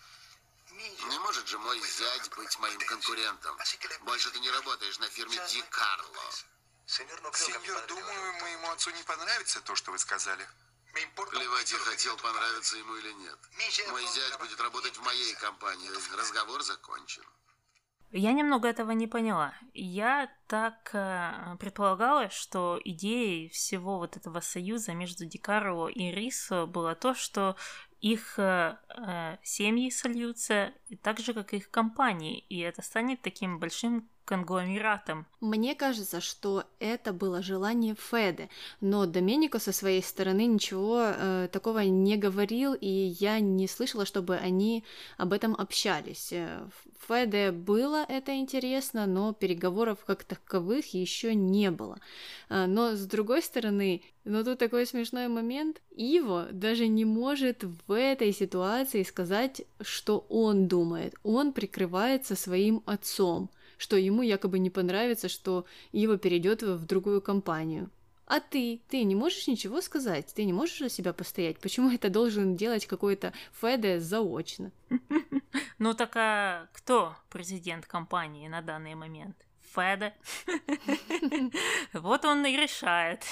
[1.09, 3.57] Не может же мой зять быть моим конкурентом.
[4.01, 6.31] Больше ты не работаешь на фирме Ди Карло.
[6.85, 10.47] Сеньор, думаю, моему отцу не понравится то, что вы сказали.
[10.93, 13.37] Плевать я хотел, понравится ему или нет.
[13.91, 15.89] Мой зять будет работать в моей компании.
[16.15, 17.23] Разговор закончен.
[18.11, 19.53] Я немного этого не поняла.
[19.73, 26.95] Я так э, предполагала, что идеей всего вот этого союза между Дикаро и Рисо было
[26.95, 27.55] то, что
[28.01, 28.77] их э,
[29.43, 35.25] семьи сольются так же, как их компании, и это станет таким большим конгломератом.
[35.41, 41.79] Мне кажется, что это было желание Феды, но Доменико со своей стороны ничего э, такого
[41.79, 42.87] не говорил, и
[43.19, 44.83] я не слышала, чтобы они
[45.17, 46.31] об этом общались.
[46.31, 46.59] Э,
[47.07, 51.97] Феде было это интересно, но переговоров как таковых еще не было.
[52.49, 55.81] Э, но с другой стороны, но тут такой смешной момент.
[55.89, 61.15] Иво даже не может в этой ситуации сказать, что он думает.
[61.23, 67.89] Он прикрывается своим отцом что ему якобы не понравится, что Ива перейдет в другую компанию.
[68.27, 68.81] А ты?
[68.89, 70.31] Ты не можешь ничего сказать?
[70.35, 71.57] Ты не можешь за себя постоять?
[71.59, 74.71] Почему это должен делать какой-то Феде заочно?
[75.79, 79.35] Ну так а кто президент компании на данный момент?
[79.73, 80.13] Феде.
[81.93, 83.23] Вот он и решает.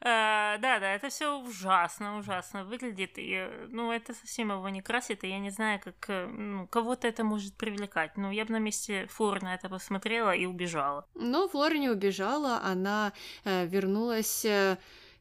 [0.00, 3.12] А, да, да, это все ужасно, ужасно выглядит.
[3.16, 7.08] И, ну, это совсем его не красит, и я не знаю, как э, ну, кого-то
[7.08, 8.16] это может привлекать.
[8.16, 11.06] Ну, я бы на месте Флоры на это посмотрела и убежала.
[11.14, 13.12] Но Флора не убежала, она
[13.44, 14.46] э, вернулась.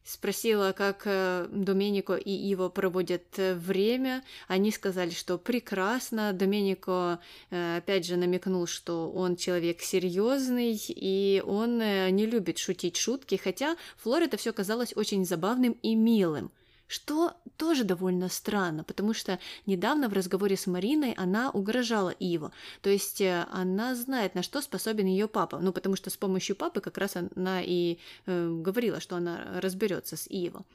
[0.08, 4.24] Спросила, как э, Доменико и Иво проводят э, время.
[4.48, 6.32] Они сказали, что прекрасно.
[6.32, 13.36] Доменико э, опять же намекнул, что он человек серьезный и он не любит шутить шутки,
[13.36, 16.52] хотя Флор это все казалось очень забавным и милым.
[16.88, 22.52] Что тоже довольно странно, потому что недавно в разговоре с Мариной она угрожала Иво.
[22.82, 25.60] То есть э, она знает, на что способен ее папа.
[25.60, 30.16] Ну, потому что с помощью папы как раз она и э, говорила, что она разберется
[30.16, 30.66] с Иво.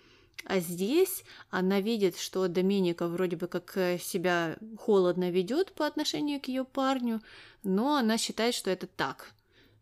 [0.45, 6.41] А здесь она видит, что Доменика вроде бы как э, себя холодно ведет по отношению
[6.41, 7.23] к ее парню,
[7.63, 9.33] но она считает, что это так.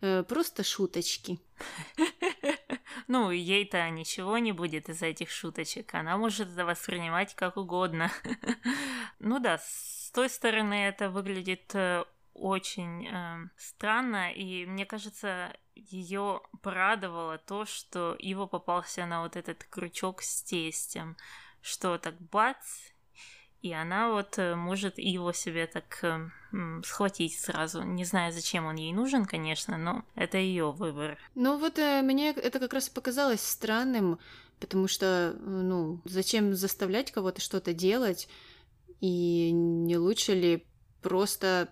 [0.01, 1.39] Э, просто шуточки.
[3.13, 5.95] Ну, ей-то ничего не будет из этих шуточек.
[5.95, 8.09] Она может это воспринимать как угодно.
[9.19, 16.41] Ну да, с той стороны это выглядит э, очень э, странно, и мне кажется, ее
[16.63, 21.17] порадовало то, что его попался на вот этот крючок с тестем,
[21.61, 22.65] что так бац,
[23.63, 27.83] и она вот э, может его себе так э, схватить сразу.
[27.83, 31.19] Не знаю, зачем он ей нужен, конечно, но это ее выбор.
[31.35, 34.19] Ну вот э, мне это как раз показалось странным,
[34.61, 38.29] потому что, ну, зачем заставлять кого-то что-то делать,
[39.01, 40.67] и не лучше ли
[41.03, 41.69] просто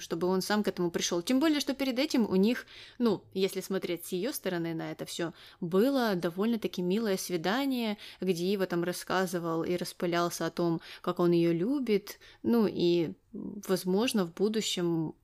[0.00, 1.22] чтобы он сам к этому пришел.
[1.22, 2.66] Тем более, что перед этим у них,
[2.98, 8.66] ну, если смотреть с ее стороны на это все, было довольно-таки милое свидание, где Ива
[8.66, 12.18] там рассказывал и распылялся о том, как он ее любит.
[12.42, 15.14] Ну и, возможно, в будущем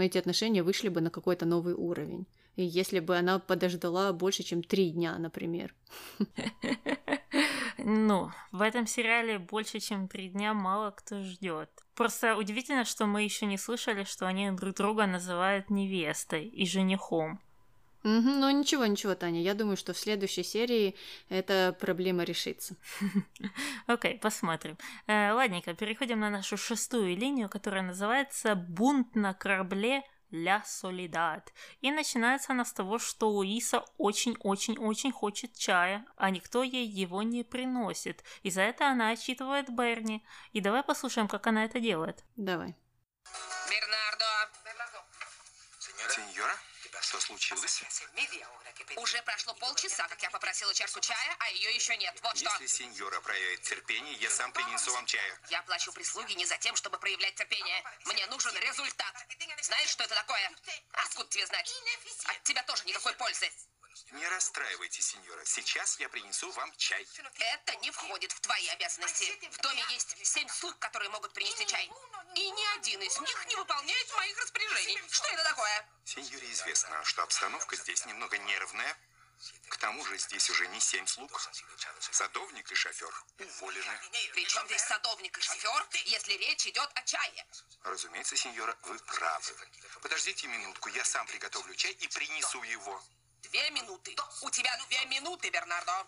[0.00, 2.26] эти отношения вышли бы на какой-то новый уровень.
[2.56, 5.74] Если бы она подождала больше, чем три дня, например.
[7.88, 11.70] Ну, в этом сериале больше, чем три дня мало кто ждет.
[11.94, 17.40] Просто удивительно, что мы еще не слышали, что они друг друга называют невестой и женихом.
[18.02, 19.40] Угу, ну ничего, ничего, Таня.
[19.40, 20.96] Я думаю, что в следующей серии
[21.28, 22.76] эта проблема решится.
[23.86, 24.76] Окей, okay, посмотрим.
[25.06, 31.52] Э, ладненько, переходим на нашу шестую линию, которая называется «Бунт на корабле Ля Солидад.
[31.80, 37.44] И начинается она с того, что Луиса очень-очень-очень хочет чая, а никто ей его не
[37.44, 38.24] приносит.
[38.42, 40.24] И за это она отчитывает Берни.
[40.52, 42.24] И давай послушаем, как она это делает.
[42.36, 42.74] Давай.
[43.70, 44.26] Бернардо!
[46.08, 46.54] Сеньора?
[47.16, 47.82] Что случилось?
[48.96, 52.14] Уже прошло полчаса, как я попросила чашку чая, а ее еще нет.
[52.22, 52.50] Вот что.
[52.50, 55.38] Если сеньора проявит терпение, я сам принесу вам чаю.
[55.48, 57.82] Я плачу прислуге не за тем, чтобы проявлять терпение.
[58.04, 59.14] Мне нужен результат.
[59.62, 60.52] Знаешь, что это такое?
[60.92, 61.72] Откуда тебе знать?
[62.26, 63.50] От тебя тоже никакой пользы.
[64.12, 65.44] Не расстраивайтесь, сеньора.
[65.44, 67.06] Сейчас я принесу вам чай.
[67.38, 69.38] Это не входит в твои обязанности.
[69.50, 71.90] В доме есть семь слуг, которые могут принести чай.
[72.34, 75.02] И ни один из них не выполняет моих распоряжений.
[75.10, 75.88] Что это такое?
[76.04, 78.96] Сеньоре известно, что обстановка здесь немного нервная.
[79.68, 81.40] К тому же здесь уже не семь слуг.
[82.00, 84.00] Садовник и шофер уволены.
[84.32, 87.46] Причем здесь садовник и шофер, если речь идет о чае?
[87.82, 89.54] Разумеется, сеньора, вы правы.
[90.00, 93.02] Подождите минутку, я сам приготовлю чай и принесу его.
[93.50, 94.14] Две минуты.
[94.42, 96.06] У тебя две минуты, Бернардо.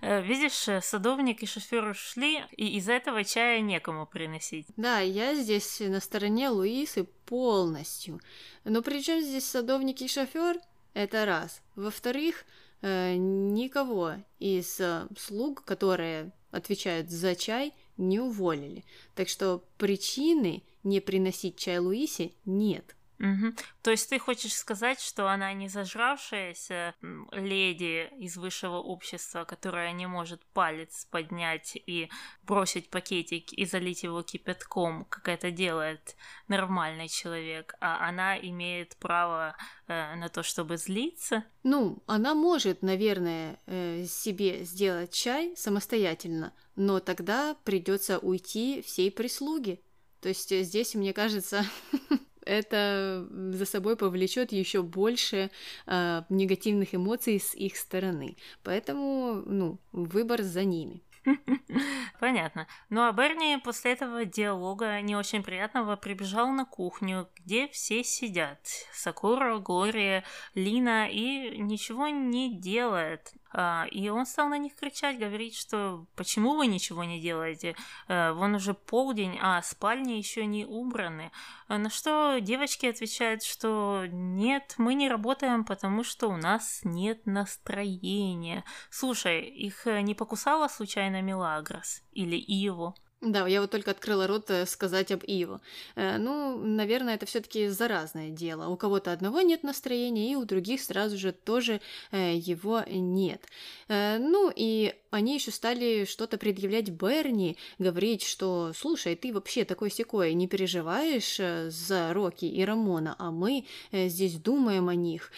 [0.00, 4.68] Э, видишь, э, садовник и шофер ушли, и из этого чая некому приносить.
[4.76, 8.20] Да, я здесь на стороне Луисы полностью.
[8.64, 10.60] Но при чем здесь садовник и шофер?
[10.94, 11.60] Это раз.
[11.74, 12.44] Во-вторых,
[12.82, 14.80] э, никого из
[15.18, 18.84] слуг, которые отвечают за чай, не уволили.
[19.16, 22.94] Так что причины не приносить чай Луисе нет.
[23.18, 23.54] Угу.
[23.82, 26.94] То есть ты хочешь сказать, что она не зажравшаяся
[27.32, 32.10] леди из высшего общества, которая не может палец поднять и
[32.42, 36.16] бросить пакетик и залить его кипятком, как это делает
[36.46, 39.56] нормальный человек, а она имеет право
[39.88, 41.44] э, на то, чтобы злиться?
[41.64, 49.82] Ну, она может, наверное, э, себе сделать чай самостоятельно, но тогда придется уйти всей прислуги.
[50.20, 51.64] То есть э, здесь, мне кажется,
[52.44, 55.50] это за собой повлечет еще больше
[55.86, 58.36] э, негативных эмоций с их стороны.
[58.62, 61.02] Поэтому, ну, выбор за ними.
[62.20, 62.66] Понятно.
[62.88, 68.60] Ну а Берни после этого диалога не очень приятного прибежал на кухню, где все сидят.
[68.92, 73.32] Сакура, Глория, Лина и ничего не делает.
[73.50, 77.76] А, и он стал на них кричать, говорить, что почему вы ничего не делаете?
[78.06, 81.32] А, вон уже полдень, а спальни еще не убраны.
[81.66, 87.26] А на что девочки отвечают, что нет, мы не работаем, потому что у нас нет
[87.26, 88.64] настроения.
[88.90, 91.22] Слушай, их не покусала случайно
[91.58, 92.02] Мелагрос?
[92.12, 92.94] Или Иво?
[93.20, 95.60] Да, я вот только открыла рот э, сказать об Иво.
[95.96, 98.68] Э, ну, наверное, это все-таки заразное дело.
[98.68, 101.80] У кого-то одного нет настроения, и у других сразу же тоже
[102.12, 103.44] э, его нет.
[103.88, 110.34] Ну, и они еще стали что-то предъявлять Берни, говорить, что, слушай, ты вообще такой секой,
[110.34, 111.40] не переживаешь
[111.72, 115.32] за Рокки и Рамона, а мы здесь думаем о них,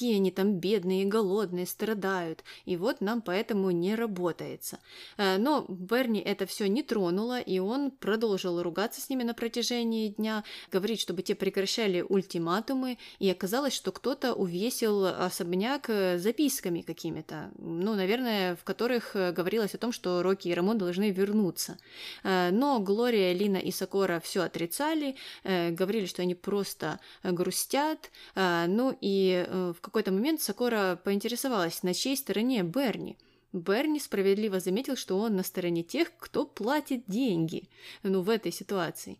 [0.00, 4.78] какие они там бедные и голодные, страдают, и вот нам поэтому не работается.
[5.18, 10.08] Э, но Берни это все не тронуло, и он продолжил ругаться с ними на протяжении
[10.08, 10.42] дня,
[10.72, 17.94] говорить, чтобы те прекращали ультиматумы, и оказалось, что кто-то увесил особняк э, записками какими-то, ну,
[17.94, 21.76] наверное, в которых э, говорилось о том, что Рокки и Рамон должны вернуться.
[22.24, 29.80] Но Глория, Лина и Сокора все отрицали, говорили, что они просто грустят, ну и в
[29.90, 33.18] какой-то момент Сокора поинтересовалась, на чьей стороне Берни.
[33.52, 37.68] Берни справедливо заметил, что он на стороне тех, кто платит деньги,
[38.02, 39.18] ну, в этой ситуации.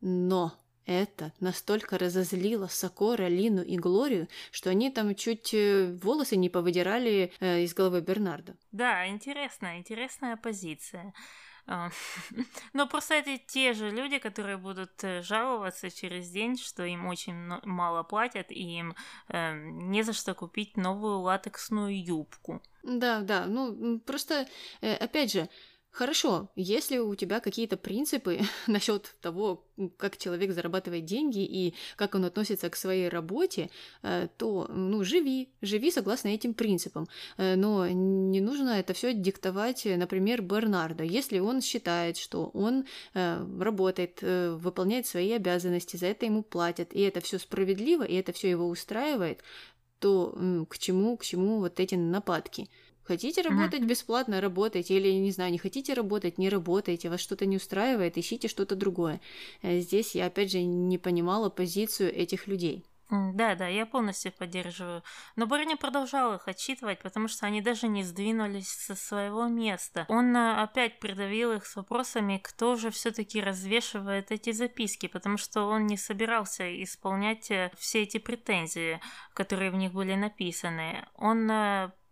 [0.00, 0.52] Но
[0.86, 7.32] это настолько разозлило Сокора, Лину и Глорию, что они там чуть э, волосы не повыдирали
[7.38, 8.56] э, из головы Бернарда.
[8.72, 11.14] Да, интересная, интересная позиция.
[11.70, 11.90] А,
[12.72, 17.36] но просто это те же люди, которые будут э, жаловаться через день, что им очень
[17.64, 18.96] мало платят, и им
[19.28, 22.60] э, не за что купить новую латексную юбку.
[22.82, 24.48] Да, да, ну просто,
[24.80, 25.48] э, опять же,
[25.90, 29.64] Хорошо, если у тебя какие-то принципы насчет того,
[29.96, 33.70] как человек зарабатывает деньги и как он относится к своей работе,
[34.02, 37.08] э, то, ну, живи, живи согласно этим принципам.
[37.38, 41.02] Э, но не нужно это все диктовать, например, Бернардо.
[41.02, 42.84] Если он считает, что он
[43.14, 48.32] э, работает, выполняет свои обязанности, за это ему платят, и это все справедливо, и это
[48.32, 49.42] все его устраивает,
[49.98, 52.68] то к чему, к чему вот эти нападки?
[53.10, 53.86] Хотите работать mm-hmm.
[53.86, 58.46] бесплатно, работайте, или, не знаю, не хотите работать, не работайте, вас что-то не устраивает, ищите
[58.46, 59.20] что-то другое.
[59.62, 62.84] Э, здесь я, опять же, не понимала позицию этих людей.
[63.10, 65.02] Да, да, я полностью поддерживаю.
[65.34, 70.06] Но Берни продолжал их отчитывать, потому что они даже не сдвинулись со своего места.
[70.08, 75.64] Он э, опять придавил их с вопросами, кто же все-таки развешивает эти записки, потому что
[75.64, 79.00] он не собирался исполнять э, все эти претензии,
[79.34, 81.04] которые в них были написаны.
[81.16, 81.50] Он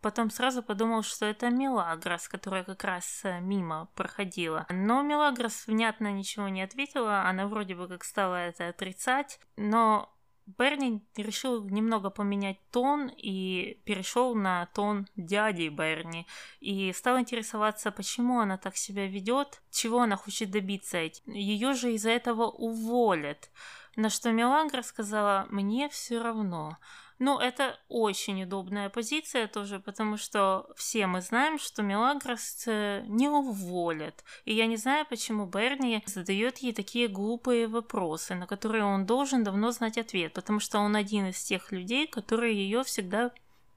[0.01, 4.67] Потом сразу подумал, что это Мелагрос, которая как раз э, мимо проходила.
[4.71, 10.15] Но Мелагрос внятно ничего не ответила, она вроде бы как стала это отрицать, но
[10.57, 16.27] Берни решил немного поменять тон и перешел на тон дяди Берни
[16.61, 20.99] и стал интересоваться, почему она так себя ведет, чего она хочет добиться.
[21.27, 23.51] Ее же из-за этого уволят.
[23.95, 26.79] На что Мелагра сказала, мне все равно.
[27.19, 33.29] Ну, это очень удобная позиция тоже, потому что все мы знаем, что Мелагрос э, не
[33.29, 34.25] уволят.
[34.45, 39.43] И я не знаю, почему Берни задает ей такие глупые вопросы, на которые он должен
[39.43, 43.33] давно знать ответ, потому что он один из тех людей, которые ее всегда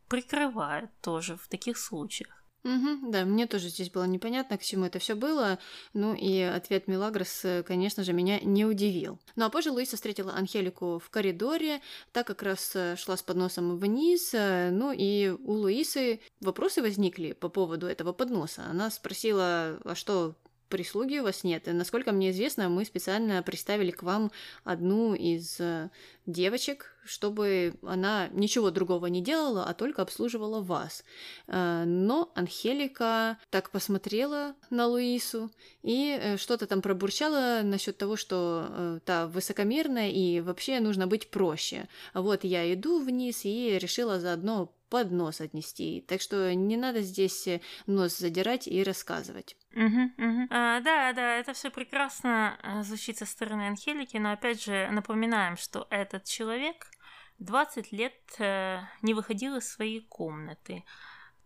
[0.07, 2.40] прикрывают тоже в таких случаях.
[2.63, 5.57] Угу, да, мне тоже здесь было непонятно, к чему это все было.
[5.93, 9.19] Ну и ответ Милагрос, э, конечно же, меня не удивил.
[9.35, 11.81] Ну а позже Луиса встретила Анхелику в коридоре,
[12.11, 14.31] так как раз э, шла с подносом вниз.
[14.35, 18.63] Э, ну и у Луисы вопросы возникли по поводу этого подноса.
[18.69, 20.35] Она спросила, а что
[20.71, 21.63] прислуги у вас нет.
[21.67, 24.31] Насколько мне известно, мы специально приставили к вам
[24.63, 25.89] одну из э,
[26.25, 31.03] девочек, чтобы она ничего другого не делала, а только обслуживала вас.
[31.47, 35.51] Э, но Анхелика так посмотрела на Луису
[35.83, 41.87] и э, что-то там пробурчала насчет того, что та высокомерная и вообще нужно быть проще.
[42.13, 46.01] Вот я иду вниз и решила заодно под нос отнести.
[46.07, 47.47] Так что не надо здесь
[47.87, 49.55] нос задирать и рассказывать.
[49.73, 50.47] Угу, угу.
[50.49, 55.55] А, да, да, это все прекрасно э, звучит со стороны Анхелики, но опять же напоминаем,
[55.55, 56.87] что этот человек
[57.39, 60.83] 20 лет э, не выходил из своей комнаты.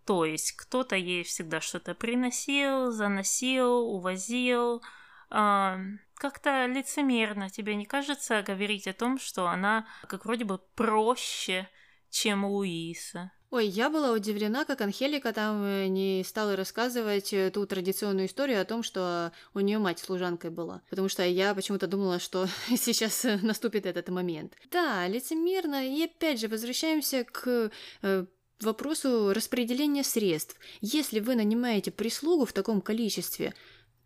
[0.06, 4.82] То есть кто-то ей всегда что-то приносил, заносил, увозил.
[5.30, 5.78] Э,
[6.16, 11.70] как-то лицемерно тебе не кажется говорить о том, что она как вроде бы проще,
[12.16, 13.32] чем Луиса?
[13.52, 18.62] Ой, я была удивлена, как Анхелика там э, не стала рассказывать э, ту традиционную историю
[18.62, 20.82] о том, что у нее мать служанкой была.
[20.90, 22.48] Потому что я почему-то думала, что
[22.78, 24.54] сейчас э, наступит этот момент.
[24.72, 25.86] Да, лицемерно.
[25.94, 27.70] И опять же, возвращаемся к
[28.62, 30.56] вопросу распределения средств.
[30.80, 33.54] Если вы нанимаете прислугу в таком количестве,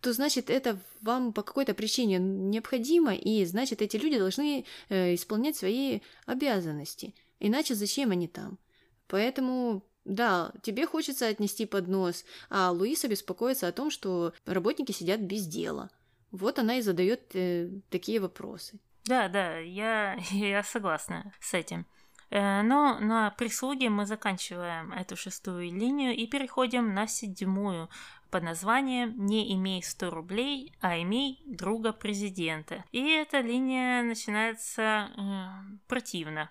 [0.01, 5.99] то значит это вам по какой-то причине необходимо, и значит эти люди должны исполнять свои
[6.25, 7.13] обязанности.
[7.39, 8.59] Иначе зачем они там?
[9.07, 15.45] Поэтому да, тебе хочется отнести поднос, а Луиса беспокоится о том, что работники сидят без
[15.45, 15.89] дела.
[16.31, 18.79] Вот она и задает э, такие вопросы.
[19.05, 21.85] Да, да, я, я согласна с этим.
[22.29, 27.89] Э, но на прислуге мы заканчиваем эту шестую линию и переходим на седьмую,
[28.29, 32.83] под названием «Не имей 100 рублей, а имей друга президента».
[32.91, 36.49] И эта линия начинается э, противно.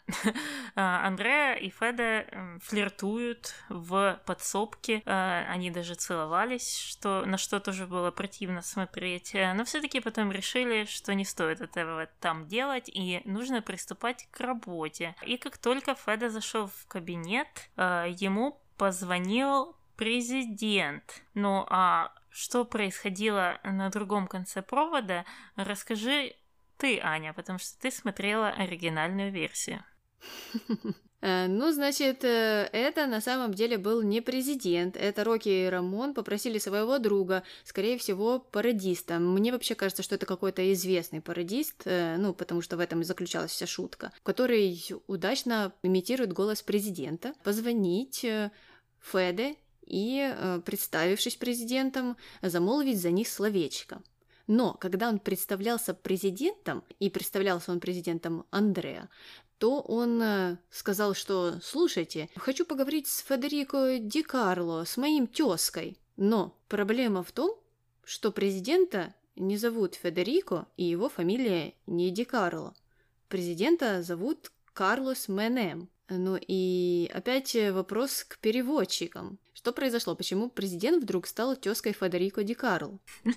[0.75, 7.87] Андреа и Феда э, флиртуют в подсобке, э, они даже целовались, что, на что тоже
[7.87, 12.89] было противно смотреть, э, но все таки потом решили, что не стоит этого там делать,
[12.93, 15.15] и нужно приступать к работе.
[15.25, 21.23] И как только Феда зашел в кабинет, э, ему позвонил президент.
[21.35, 25.27] Ну а что происходило на другом конце провода,
[25.57, 26.35] расскажи
[26.79, 29.85] ты, Аня, потому что ты смотрела оригинальную версию.
[31.21, 34.97] Э, ну, значит, э, это на самом деле был не президент.
[34.97, 39.19] Это Рокки и Рамон попросили своего друга, скорее всего, пародиста.
[39.19, 43.05] Мне вообще кажется, что это какой-то известный пародист, э, ну, потому что в этом и
[43.05, 48.25] заключалась вся шутка, который удачно имитирует голос президента, позвонить
[49.01, 49.57] Феде
[49.89, 54.03] и, э, представившись президентом, замолвить за них словечко.
[54.47, 59.09] Но когда он представлялся президентом, и представлялся он президентом Андреа,
[59.59, 65.99] то он э, сказал, что «Слушайте, хочу поговорить с Федерико Ди Карло, с моим тезкой».
[66.17, 67.57] Но проблема в том,
[68.05, 72.75] что президента не зовут Федерико, и его фамилия не Ди Карло.
[73.29, 75.89] Президента зовут Карлос Менем.
[76.09, 79.39] Ну и опять вопрос к переводчикам.
[79.59, 80.15] Что произошло?
[80.15, 83.01] Почему президент вдруг стал тезкой Федерико Ди Карл?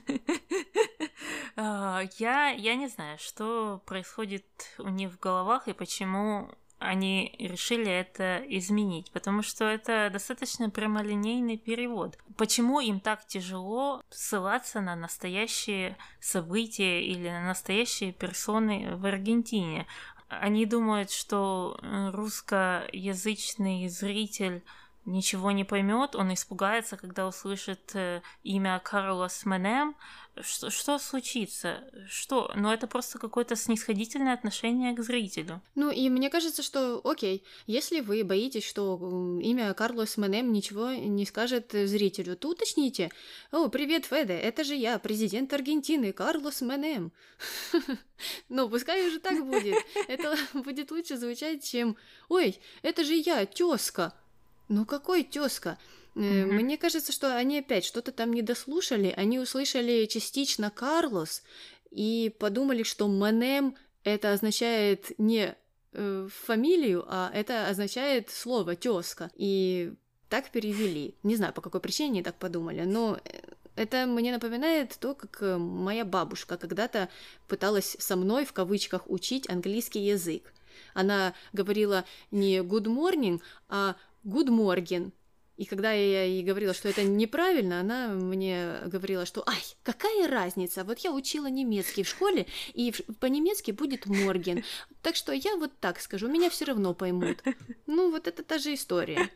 [1.57, 4.45] А, я, я не знаю, что происходит
[4.78, 6.49] у них в головах и почему
[6.80, 12.17] они решили это изменить, потому что это достаточно прямолинейный перевод.
[12.38, 19.88] Почему им так тяжело ссылаться на настоящие события или на настоящие персоны в Аргентине?
[20.30, 24.63] Они думают, что э, русскоязычный зритель
[25.05, 29.95] ничего не поймет, он испугается, когда услышит э, имя Карлос Менем.
[30.39, 31.83] Что, что случится?
[32.07, 32.51] Что?
[32.55, 35.61] Ну, это просто какое-то снисходительное отношение к зрителю.
[35.75, 38.97] Ну, и мне кажется, что, окей, если вы боитесь, что
[39.41, 43.11] имя Карлос Менем ничего не скажет зрителю, то уточните.
[43.51, 47.11] О, привет, Феде, это же я, президент Аргентины, Карлос Менем.
[48.49, 49.83] Ну, пускай уже так будет.
[50.07, 51.97] Это будет лучше звучать, чем
[52.29, 54.13] «Ой, это же я, тезка!»
[54.72, 55.78] Ну какой тезка?
[56.15, 56.45] Mm-hmm.
[56.45, 59.13] Мне кажется, что они опять что-то там не дослушали.
[59.17, 61.43] Они услышали частично Карлос
[61.89, 65.55] и подумали, что Манем это означает не
[65.91, 69.30] э, фамилию, а это означает слово тезка.
[69.36, 69.93] И
[70.30, 71.15] так перевели.
[71.22, 73.41] Не знаю, по какой причине они так подумали, но э,
[73.76, 77.09] это мне напоминает то, как э, моя бабушка когда-то
[77.49, 80.53] пыталась со мной в кавычках учить английский язык.
[80.93, 85.11] Она говорила не good morning, а Morning.
[85.57, 90.84] И когда я ей говорила, что это неправильно, она мне говорила, что «Ай, какая разница?
[90.84, 94.63] Вот я учила немецкий в школе, и по-немецки будет Морген.
[95.03, 97.43] Так что я вот так скажу, меня все равно поймут».
[97.86, 99.30] Ну, вот это та же история.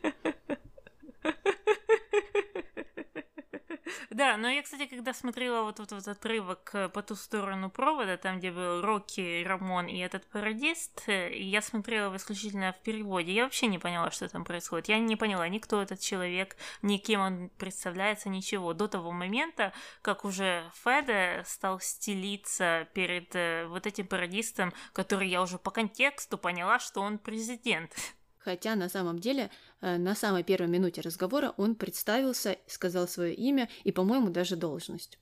[4.10, 8.38] Да, но я, кстати, когда смотрела вот этот отрывок э, по ту сторону провода, там,
[8.38, 13.32] где был Рокки, Рамон и этот пародист, э, я смотрела исключительно в переводе.
[13.32, 14.88] Я вообще не поняла, что там происходит.
[14.88, 18.72] Я не поняла ни кто этот человек, ни кем он представляется, ничего.
[18.72, 19.72] До того момента,
[20.02, 26.38] как уже Феде стал стелиться перед э, вот этим пародистом, который я уже по контексту
[26.38, 27.94] поняла, что он президент.
[28.46, 33.68] Хотя на самом деле э, на самой первой минуте разговора он представился, сказал свое имя
[33.82, 35.18] и, по-моему, даже должность.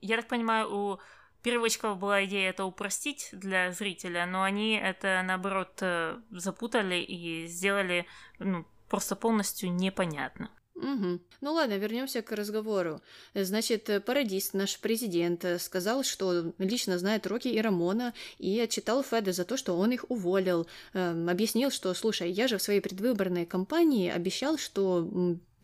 [0.00, 0.98] Я так понимаю, у
[1.42, 8.06] переводчиков была идея это упростить для зрителя, но они это, наоборот, э, запутали и сделали
[8.40, 10.50] ну, просто полностью непонятно.
[10.76, 11.20] Угу.
[11.40, 13.00] Ну ладно, вернемся к разговору.
[13.34, 19.44] Значит, пародист, наш президент, сказал, что лично знает Рокки и Рамона и отчитал Феда за
[19.44, 20.66] то, что он их уволил.
[20.92, 25.08] Эм, объяснил, что, слушай, я же в своей предвыборной кампании обещал, что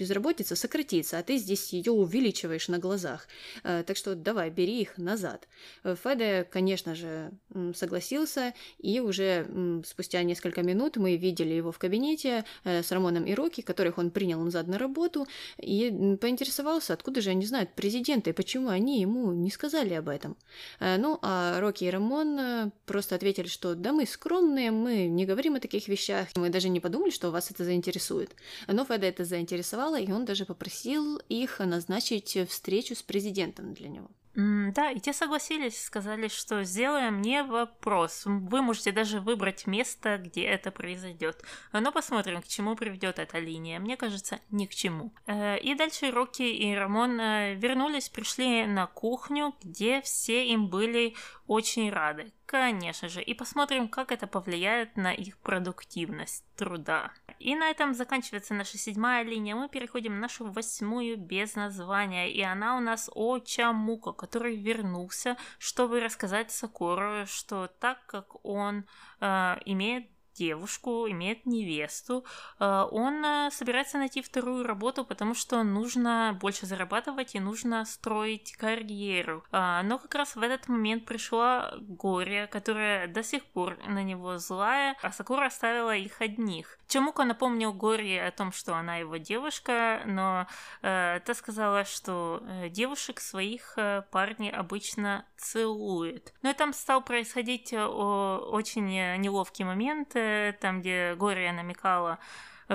[0.02, 3.28] безработица сократится, а ты здесь ее увеличиваешь на глазах.
[3.62, 5.46] Э, так что давай, бери их назад.
[5.84, 7.30] Э, Феде, конечно же,
[7.74, 9.46] согласился, и уже
[9.86, 14.10] спустя несколько минут мы видели его в кабинете э, с Рамоном и Рокки, которых он
[14.10, 15.26] принял назад на работу,
[15.58, 20.36] и поинтересовался, откуда же они знают президента и почему они ему не сказали об этом.
[20.80, 25.60] Ну, а Рокки и Рамон просто ответили, что да мы скромные, мы не говорим о
[25.60, 28.34] таких вещах, мы даже не подумали, что вас это заинтересует.
[28.66, 34.10] Но Феде это заинтересовало, и он даже попросил их назначить встречу с президентом для него.
[34.34, 38.22] Да, и те согласились, сказали, что сделаем не вопрос.
[38.24, 41.42] Вы можете даже выбрать место, где это произойдет.
[41.72, 43.78] Но посмотрим, к чему приведет эта линия.
[43.78, 45.12] Мне кажется, ни к чему.
[45.26, 51.14] Э, и дальше Рокки и Рамон э, вернулись, пришли на кухню, где все им были
[51.52, 52.32] очень рады.
[52.46, 53.22] Конечно же.
[53.22, 57.12] И посмотрим, как это повлияет на их продуктивность труда.
[57.38, 59.54] И на этом заканчивается наша седьмая линия.
[59.54, 62.32] Мы переходим в нашу восьмую без названия.
[62.32, 68.84] И она у нас о Чамука, который вернулся, чтобы рассказать Сакуру, что так как он
[69.20, 72.24] э, имеет девушку, имеет невесту,
[72.58, 78.52] э, он э, собирается найти вторую работу, потому что нужно больше зарабатывать и нужно строить
[78.56, 79.44] карьеру.
[79.50, 84.38] А, но как раз в этот момент пришла Горе, которая до сих пор на него
[84.38, 86.78] злая, а Сакура оставила их одних.
[86.88, 90.46] Чемука напомнил Горе о том, что она его девушка, но
[90.82, 93.76] э, та сказала, что девушек своих
[94.10, 96.32] парни обычно целует.
[96.42, 98.86] Но там стал происходить очень
[99.18, 100.14] неловкий момент,
[100.60, 102.18] там, где Гория намекала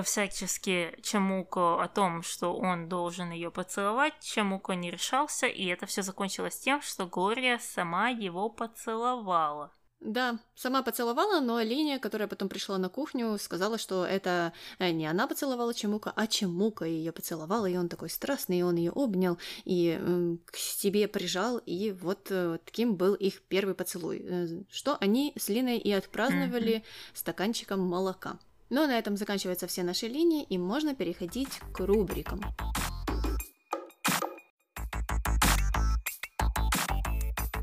[0.02, 6.02] всячески Чамуко о том, что он должен ее поцеловать, Чамуко не решался, и это все
[6.02, 9.72] закончилось тем, что Гория сама его поцеловала.
[10.00, 15.06] Да, сама поцеловала, но Линия, которая потом пришла на кухню, сказала, что это э, не
[15.06, 19.38] она поцеловала Чемука, а Чемука ее поцеловала, и он такой страстный, и он ее обнял
[19.64, 25.32] и к себе прижал, и вот э, таким был их первый поцелуй, э, что они
[25.36, 27.14] с Линой и отпраздновали mm-hmm.
[27.14, 28.38] стаканчиком молока.
[28.70, 32.40] Но на этом заканчиваются все наши линии, и можно переходить к рубрикам.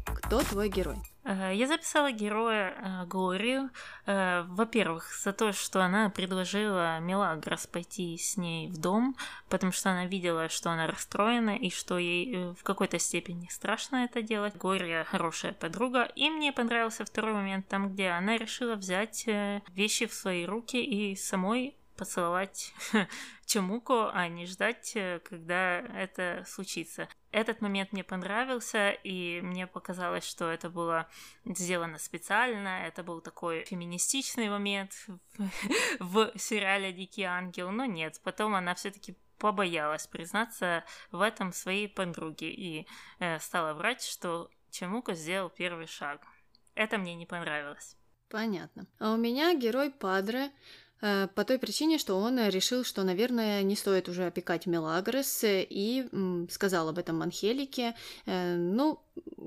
[0.06, 0.98] Кто твой герой?
[1.26, 3.72] Э, я записала героя э, Глорию,
[4.06, 9.16] э, во-первых, за то, что она предложила Мелагрос пойти с ней в дом,
[9.50, 14.22] потому что она видела, что она расстроена и что ей в какой-то степени страшно это
[14.22, 14.56] делать.
[14.56, 16.04] Глория хорошая подруга.
[16.16, 19.26] И мне понравился второй момент, там, где она решила взять
[19.70, 22.74] вещи в свои руки и самой поцеловать
[23.46, 27.08] Чемуко, а не ждать, э, когда это случится.
[27.32, 31.08] Этот момент мне понравился, и мне показалось, что это было
[31.46, 34.94] сделано специально, это был такой феминистичный момент
[36.00, 41.88] в сериале «Дикий ангел», но нет, потом она все таки побоялась признаться в этом своей
[41.88, 42.88] подруге и
[43.20, 46.26] э, стала врать, что Чемуко сделал первый шаг.
[46.74, 47.98] Это мне не понравилось.
[48.30, 48.88] Понятно.
[49.00, 50.52] А у меня герой Падре
[51.36, 56.08] по той причине, что он решил, что, наверное, не стоит уже опекать Мелагрос, и
[56.50, 57.96] сказал об этом Анхелике.
[58.26, 59.00] Э, ну,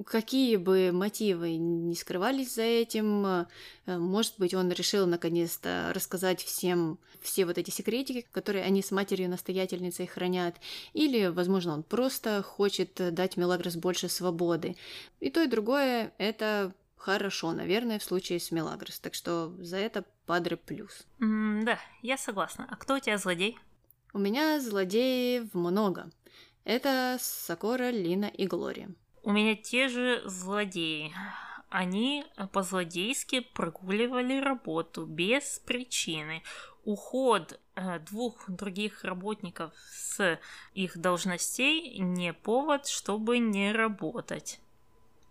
[0.07, 3.47] какие бы мотивы не скрывались за этим, э,
[3.87, 10.07] может быть, он решил наконец-то рассказать всем все вот эти секретики, которые они с матерью-настоятельницей
[10.07, 10.55] хранят,
[10.93, 14.77] или, возможно, он просто хочет дать Мелагрос больше свободы.
[15.19, 19.01] И то, и другое— это хорошо, наверное, в случае с Мелагрос.
[19.01, 21.07] Так что за это Падре Плюс.
[21.21, 22.67] М, да, я согласна.
[22.71, 23.59] А кто у тебя злодей?
[24.13, 26.11] У меня злодеев много.
[26.65, 28.91] Это Сокора, Лина и Глория.
[29.23, 31.15] У меня те же злодеи.
[31.71, 36.43] Они по-злодейски прогуливали работу без причины.
[36.85, 40.39] Уход э, двух других работников с
[40.75, 44.61] их должностей не повод, чтобы не работать.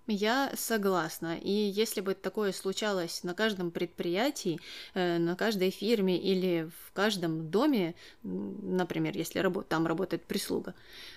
[0.07, 1.37] Я согласна.
[1.37, 4.57] И если бы такое случалось на каждом предприятии,
[4.93, 7.93] э, на каждой фирме или в каждом доме,
[8.23, 10.75] например, если там работает прислуга,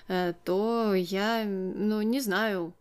[0.08, 2.74] э, то я, ну, не знаю,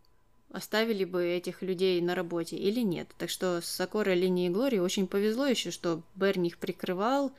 [0.50, 3.08] оставили бы этих людей на работе или нет.
[3.16, 7.30] Так что с Сокора, Линии и Глории очень повезло еще, что Берни их прикрывал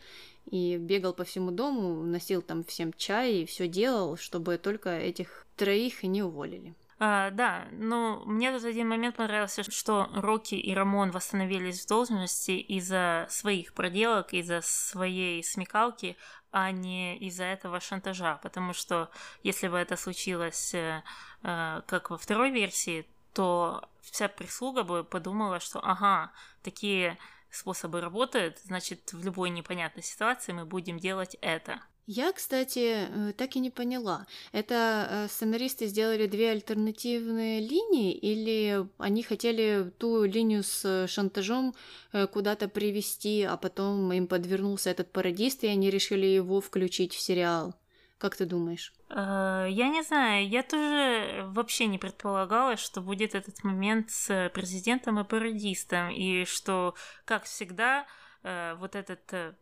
[0.49, 5.45] и бегал по всему дому, носил там всем чай и все делал, чтобы только этих
[5.57, 6.73] троих не уволили.
[7.03, 12.51] А, да, но мне тут один момент понравился, что Рокки и Рамон восстановились в должности
[12.51, 16.15] из-за своих проделок, из-за своей смекалки,
[16.51, 19.09] а не из-за этого шантажа, потому что
[19.41, 21.01] если бы это случилось э,
[21.41, 26.31] э, как во второй версии, то вся прислуга бы подумала, что ага,
[26.61, 27.17] такие
[27.51, 31.81] способы работают, значит, в любой непонятной ситуации мы будем делать это.
[32.07, 34.25] Я, кстати, э, так и не поняла.
[34.51, 41.75] Это э, сценаристы сделали две альтернативные линии, или они хотели ту линию с шантажом
[42.11, 47.21] э, куда-то привести, а потом им подвернулся этот пародист, и они решили его включить в
[47.21, 47.75] сериал?
[48.21, 48.93] Как ты думаешь?
[49.09, 55.23] Я не знаю, я тоже вообще не предполагала, что будет этот момент с президентом и
[55.23, 56.93] пародистом, и что,
[57.25, 58.05] как всегда,
[58.43, 59.55] вот этот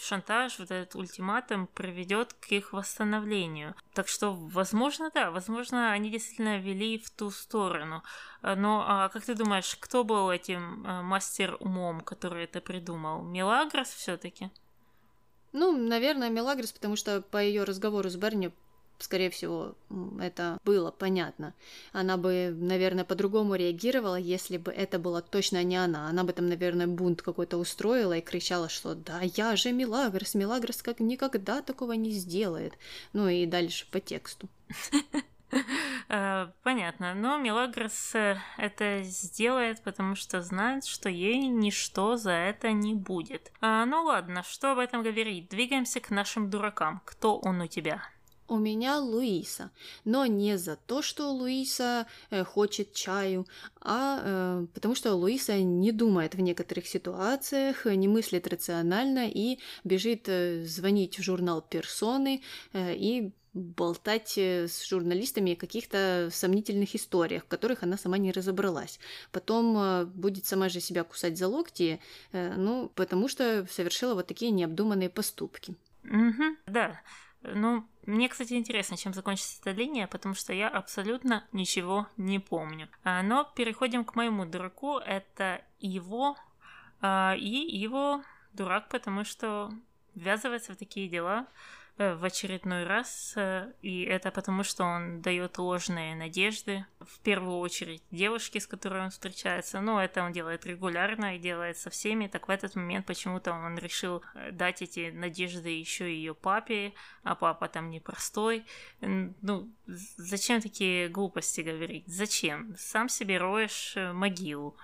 [0.00, 3.74] шантаж, вот этот ультиматум приведет к их восстановлению.
[3.94, 8.02] Так что, возможно, да, возможно, они действительно вели в ту сторону.
[8.42, 13.22] Э, но а как ты думаешь, кто был этим э, мастер-умом, который это придумал?
[13.22, 14.50] Мелагрос все-таки?
[15.52, 18.50] Ну, наверное, Мелагрос, потому что по ее разговору с Берни
[18.98, 19.74] скорее всего,
[20.20, 21.54] это было понятно.
[21.92, 26.08] Она бы, наверное, по-другому реагировала, если бы это была точно не она.
[26.08, 30.82] Она бы там, наверное, бунт какой-то устроила и кричала, что «Да, я же Милагрос, Милагрос
[30.82, 32.74] как никогда такого не сделает».
[33.12, 34.48] Ну и дальше по тексту.
[36.10, 37.14] Э, понятно.
[37.14, 43.52] Но Милагрос э, это сделает, потому что знает, что ей ничто за это не будет.
[43.60, 45.50] А, ну ладно, что об этом говорить?
[45.50, 47.02] Двигаемся к нашим дуракам.
[47.04, 48.02] Кто он у тебя?
[48.50, 49.70] У меня Луиса,
[50.06, 53.46] но не за то, что Луиса э, хочет чаю,
[53.82, 60.30] а потому что Луиса не думает в некоторых ситуациях, не мыслит рационально и бежит
[60.66, 62.42] звонить в журнал персоны
[62.72, 68.98] и болтать э, с журналистами о каких-то сомнительных историях, в которых она сама не разобралась.
[69.32, 72.00] Потом э, будет сама же себя кусать за локти,
[72.32, 75.74] э, ну, потому что совершила вот такие необдуманные поступки.
[76.04, 77.00] Угу, да.
[77.42, 82.88] Ну, мне, кстати, интересно, чем закончится эта линия, потому что я абсолютно ничего не помню.
[83.04, 84.98] А, но переходим к моему дураку.
[84.98, 86.36] Это его
[87.00, 88.22] а, и его
[88.52, 89.72] дурак, потому что
[90.14, 91.46] ввязывается в такие дела,
[91.98, 98.02] в очередной раз, э, и это потому, что он дает ложные надежды, в первую очередь
[98.10, 102.46] девушке, с которой он встречается, но это он делает регулярно и делает со всеми, так
[102.46, 106.94] в этот момент почему-то он решил э, дать эти надежды еще ее папе,
[107.24, 108.64] а папа там непростой.
[109.00, 112.04] Ну, зачем такие глупости говорить?
[112.06, 112.74] Зачем?
[112.78, 114.76] Сам себе роешь могилу.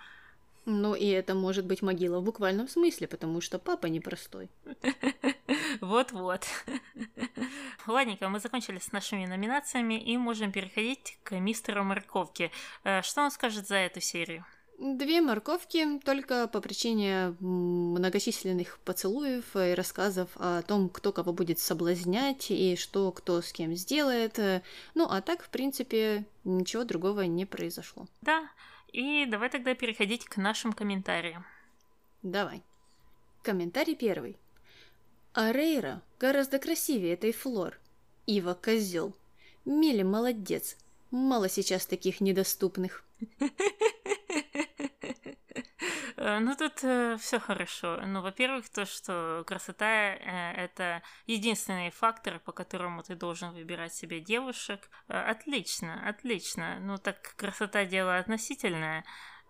[0.66, 4.50] Ну, и это может быть могила в буквальном смысле, потому что папа непростой.
[5.80, 6.46] Вот-вот.
[7.86, 12.50] Ладненько, мы закончили с нашими номинациями и можем переходить к мистеру Морковке.
[12.84, 14.44] Э, что он скажет за эту серию?
[14.78, 22.50] Две морковки, только по причине многочисленных поцелуев и рассказов о том, кто кого будет соблазнять
[22.50, 24.36] и что кто с кем сделает.
[24.94, 28.08] Ну, а так, в принципе, ничего другого не произошло.
[28.20, 28.48] Да,
[28.92, 31.46] и давай тогда переходить к нашим комментариям.
[32.22, 32.62] Давай.
[33.42, 34.36] Комментарий первый.
[35.34, 37.80] А Рейра гораздо красивее этой Флор.
[38.24, 39.16] Ива козел.
[39.64, 40.76] Миле молодец.
[41.10, 43.04] Мало сейчас таких недоступных.
[46.16, 48.00] Э, ну, тут э, все хорошо.
[48.06, 54.20] Ну, во-первых, то, что красота э, это единственный фактор, по которому ты должен выбирать себе
[54.20, 54.88] девушек.
[55.08, 56.78] Э, отлично, отлично.
[56.80, 59.04] Ну, так красота дело относительное.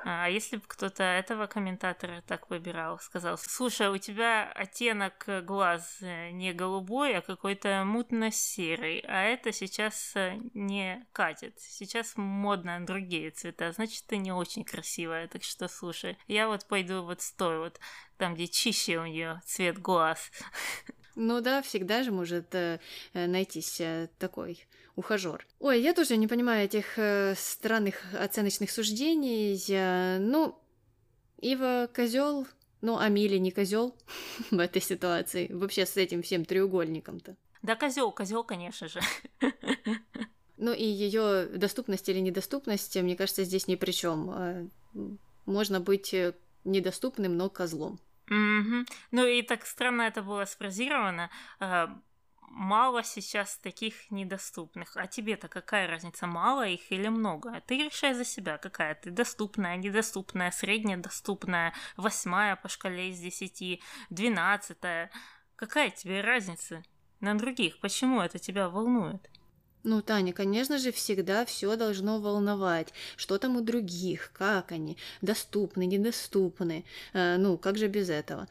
[0.07, 6.31] А если бы кто-то этого комментатора так выбирал, сказал, слушай, у тебя оттенок глаз э,
[6.31, 11.59] не голубой, а какой-то мутно-серый, а это сейчас э, не катит.
[11.59, 17.03] Сейчас модно другие цвета, значит, ты не очень красивая, так что слушай, я вот пойду
[17.03, 17.81] вот с той вот,
[18.19, 20.31] там, где чище у нее цвет глаз.
[21.17, 22.79] Ну да, всегда же может э,
[23.15, 23.81] э найтись
[24.19, 24.67] такой
[24.97, 25.47] ухажер.
[25.61, 29.55] Ой, я тоже не понимаю этих э, странных оценочных суждений.
[29.67, 30.59] Я, ну,
[31.41, 32.47] Ива козел,
[32.81, 33.95] ну, а Мили не козел
[34.51, 35.49] в этой ситуации.
[35.53, 37.37] Вообще с этим всем треугольником-то.
[37.63, 39.01] Да, козел, козел, конечно же.
[40.57, 44.31] Ну и ее доступность или недоступность, мне кажется, здесь ни при чем.
[44.31, 44.67] А,
[45.47, 46.33] можно быть э,
[46.65, 47.99] недоступным, но козлом.
[48.31, 48.87] Mm-hmm.
[49.11, 51.29] Ну и так странно это было сфразировано.
[52.45, 54.97] А, мало сейчас таких недоступных.
[54.97, 57.61] А тебе-то какая разница, мало их или много?
[57.67, 65.11] Ты решай за себя, какая ты доступная, недоступная, среднедоступная, восьмая по шкале из десяти, двенадцатая.
[65.57, 66.83] Какая тебе разница
[67.21, 67.81] на других?
[67.81, 69.31] Почему это тебя волнует?
[69.85, 72.93] Ну, Таня, конечно же, всегда все должно волновать.
[73.17, 76.85] Что там у других, как они, доступны, недоступны.
[77.13, 78.49] Э, ну, как же без этого?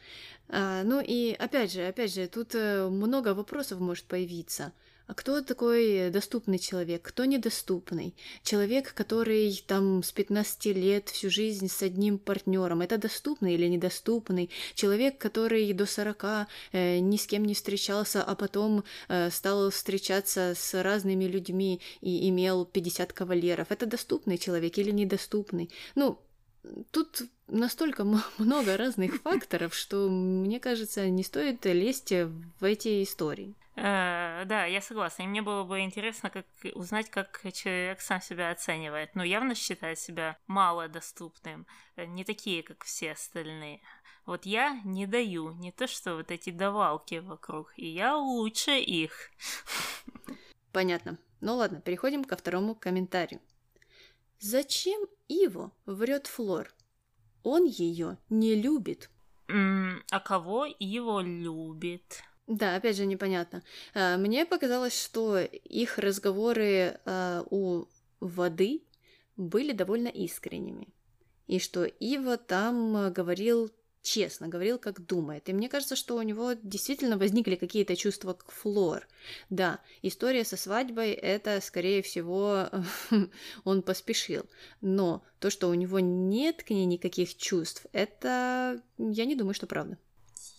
[0.48, 4.72] А, ну и опять же, опять же, тут э, много вопросов может появиться.
[5.06, 8.14] А кто такой доступный человек, кто недоступный?
[8.42, 14.48] Человек, который там с 15 лет всю жизнь с одним партнером, это доступный или недоступный?
[14.74, 20.54] Человек, который до 40 э, ни с кем не встречался, а потом э, стал встречаться
[20.56, 25.70] с разными людьми и имел 50 кавалеров, это доступный человек или недоступный?
[25.96, 26.18] Ну,
[26.92, 28.04] тут настолько
[28.38, 33.54] много разных факторов, что, мне кажется, не стоит лезть в эти истории.
[33.76, 35.22] Э, да, я согласна.
[35.22, 39.14] И мне было бы интересно как узнать, как человек сам себя оценивает.
[39.14, 41.66] Но явно считает себя малодоступным,
[41.96, 43.80] э, не такие, как все остальные.
[44.26, 49.30] Вот я не даю, не то что вот эти давалки вокруг, и я лучше их.
[50.72, 51.18] Понятно.
[51.40, 53.40] Ну ладно, переходим ко второму комментарию.
[54.40, 56.72] Зачем Иво врет Флор?
[57.42, 59.10] Он ее не любит.
[59.48, 62.24] а кого Иво любит?
[62.46, 63.62] Да, опять же непонятно.
[63.94, 67.86] А, мне показалось, что их разговоры а, у
[68.20, 68.82] воды
[69.36, 70.88] были довольно искренними.
[71.46, 73.70] И что Ива там говорил
[74.04, 75.48] честно, говорил, как думает.
[75.48, 79.08] И мне кажется, что у него действительно возникли какие-то чувства к Флор.
[79.50, 82.68] Да, история со свадьбой, это, скорее всего,
[83.64, 84.44] он поспешил.
[84.82, 89.66] Но то, что у него нет к ней никаких чувств, это, я не думаю, что
[89.66, 89.96] правда.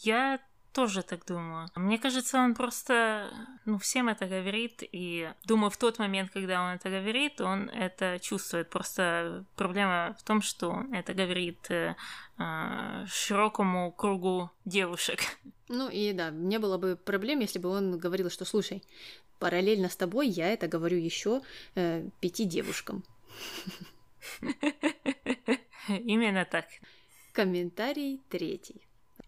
[0.01, 0.41] Я
[0.75, 1.69] тоже так думаю.
[1.75, 3.29] Мне кажется, он просто,
[3.65, 8.19] ну, всем это говорит, и думаю, в тот момент, когда он это говорит, он это
[8.19, 8.69] чувствует.
[8.69, 11.95] Просто проблема в том, что он это говорит э,
[12.37, 15.19] э, широкому кругу девушек.
[15.67, 18.83] Ну и да, не было бы проблем, если бы он говорил, что слушай,
[19.39, 21.41] параллельно с тобой я это говорю еще
[21.73, 23.03] э, пяти девушкам.
[25.87, 26.65] Именно так.
[27.33, 28.84] Комментарий третий.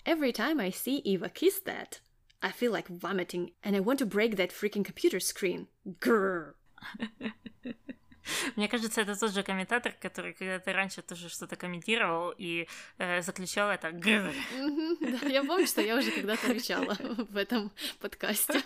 [0.08, 2.00] Every time I see Eva kiss that,
[2.42, 5.68] I feel like vomiting and I want to break that freaking computer screen.
[6.00, 6.54] Grrr.
[8.56, 13.70] Мне кажется, это тот же комментатор, который когда-то раньше тоже что-то комментировал и э, заключал
[13.70, 13.92] это.
[14.02, 16.96] Да, я помню, что я уже когда-то кричала
[17.30, 18.62] в этом подкасте.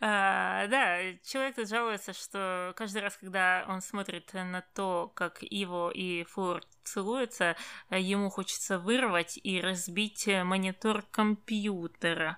[0.00, 5.90] А, да, человек тут жалуется, что каждый раз, когда он смотрит на то, как Иво
[5.90, 7.56] и Флор целуются,
[7.90, 12.36] ему хочется вырвать и разбить монитор компьютера.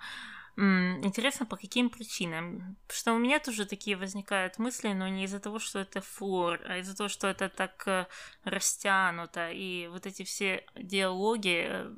[0.59, 2.77] Интересно, по каким причинам?
[2.89, 6.79] Что у меня тоже такие возникают мысли, но не из-за того, что это флор, а
[6.79, 8.07] из-за того, что это так э,
[8.43, 11.95] растянуто, и вот эти все диалоги э,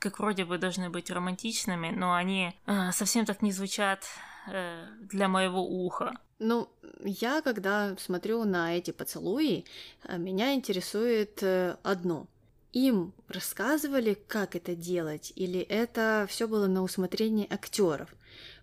[0.00, 4.04] как вроде бы должны быть романтичными, но они э, совсем так не звучат
[4.48, 6.18] э, для моего уха.
[6.38, 6.68] Ну,
[7.04, 9.64] я, когда смотрю на эти поцелуи,
[10.04, 12.26] э, меня интересует э, одно.
[12.72, 18.14] Им рассказывали, как это делать, или это все было на усмотрение актеров?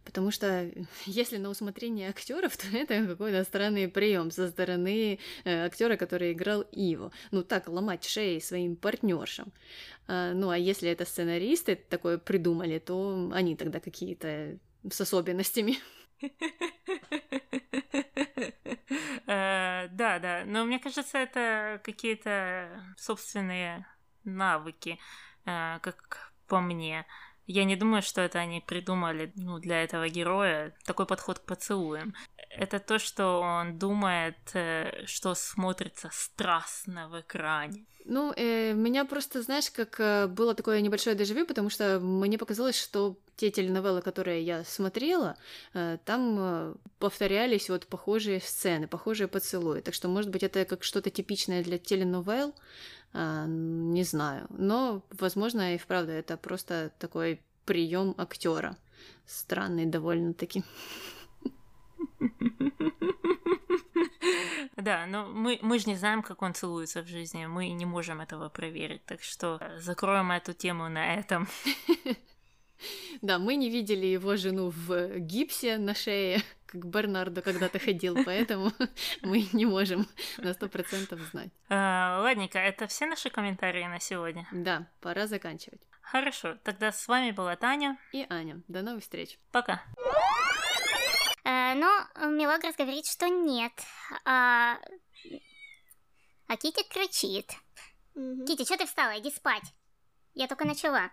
[0.05, 0.71] Потому что
[1.05, 6.61] если на усмотрение актеров, то это какой-то странный прием со стороны э, актера, который играл
[6.71, 7.11] Иво.
[7.32, 9.51] Ну так, ломать шеи своим партнершам.
[10.07, 14.57] А, ну а если это сценаристы такое придумали, то они тогда какие-то
[14.89, 15.80] с особенностями.
[19.30, 23.86] Э, да, да, но мне кажется, это какие-то собственные
[24.23, 24.99] навыки,
[25.45, 27.05] э, как по мне.
[27.47, 32.13] Я не думаю, что это они придумали ну, для этого героя такой подход к поцелуям.
[32.49, 37.85] Это то, что он думает, э, что смотрится страстно в экране.
[38.09, 42.81] Ну, э, меня просто, знаешь, как э, было такое небольшое дежавю, потому что мне показалось,
[42.81, 45.35] что те теленовеллы, которые я смотрела,
[45.73, 49.81] э, там повторялись вот похожие сцены, похожие поцелуи.
[49.81, 52.55] Так что, может быть, это как что-то типичное для теленовелл,
[53.14, 54.47] не знаю.
[54.49, 58.78] Но, возможно, и вправду это просто такой прием актера.
[59.26, 60.64] Странный довольно-таки.
[64.76, 68.22] Да, но мы, мы же не знаем, как он целуется в жизни, мы не можем
[68.22, 71.47] этого проверить, так что закроем эту тему на этом.
[73.24, 78.72] Да, мы не видели его жену в гипсе на шее, как Бернардо когда-то ходил, поэтому
[79.22, 80.07] мы не можем
[80.38, 81.49] на сто процентов знать.
[81.70, 84.47] А, ладненько, это все наши комментарии на сегодня?
[84.51, 85.82] Да, пора заканчивать.
[86.01, 88.61] Хорошо, тогда с вами была Таня и Аня.
[88.68, 89.39] До новых встреч.
[89.51, 89.84] Пока.
[91.43, 93.74] Э, но Мелагрос говорит, что нет.
[94.26, 94.78] А,
[96.47, 97.51] а Кити кричит.
[98.13, 99.20] Кити, что ты встала?
[99.20, 99.74] Иди спать.
[100.34, 101.11] Я только начала.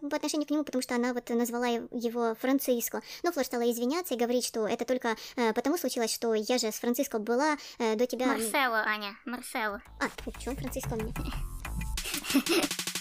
[0.00, 3.02] По отношению к нему, потому что она вот назвала его Франциско.
[3.22, 6.68] Но Флор стала извиняться и говорить, что это только э, потому случилось, что я же
[6.68, 8.26] с Франциско была э, до тебя...
[8.26, 9.82] Марсело, Аня, Марсело.
[10.00, 10.08] А,
[10.40, 11.14] что Франциско мне?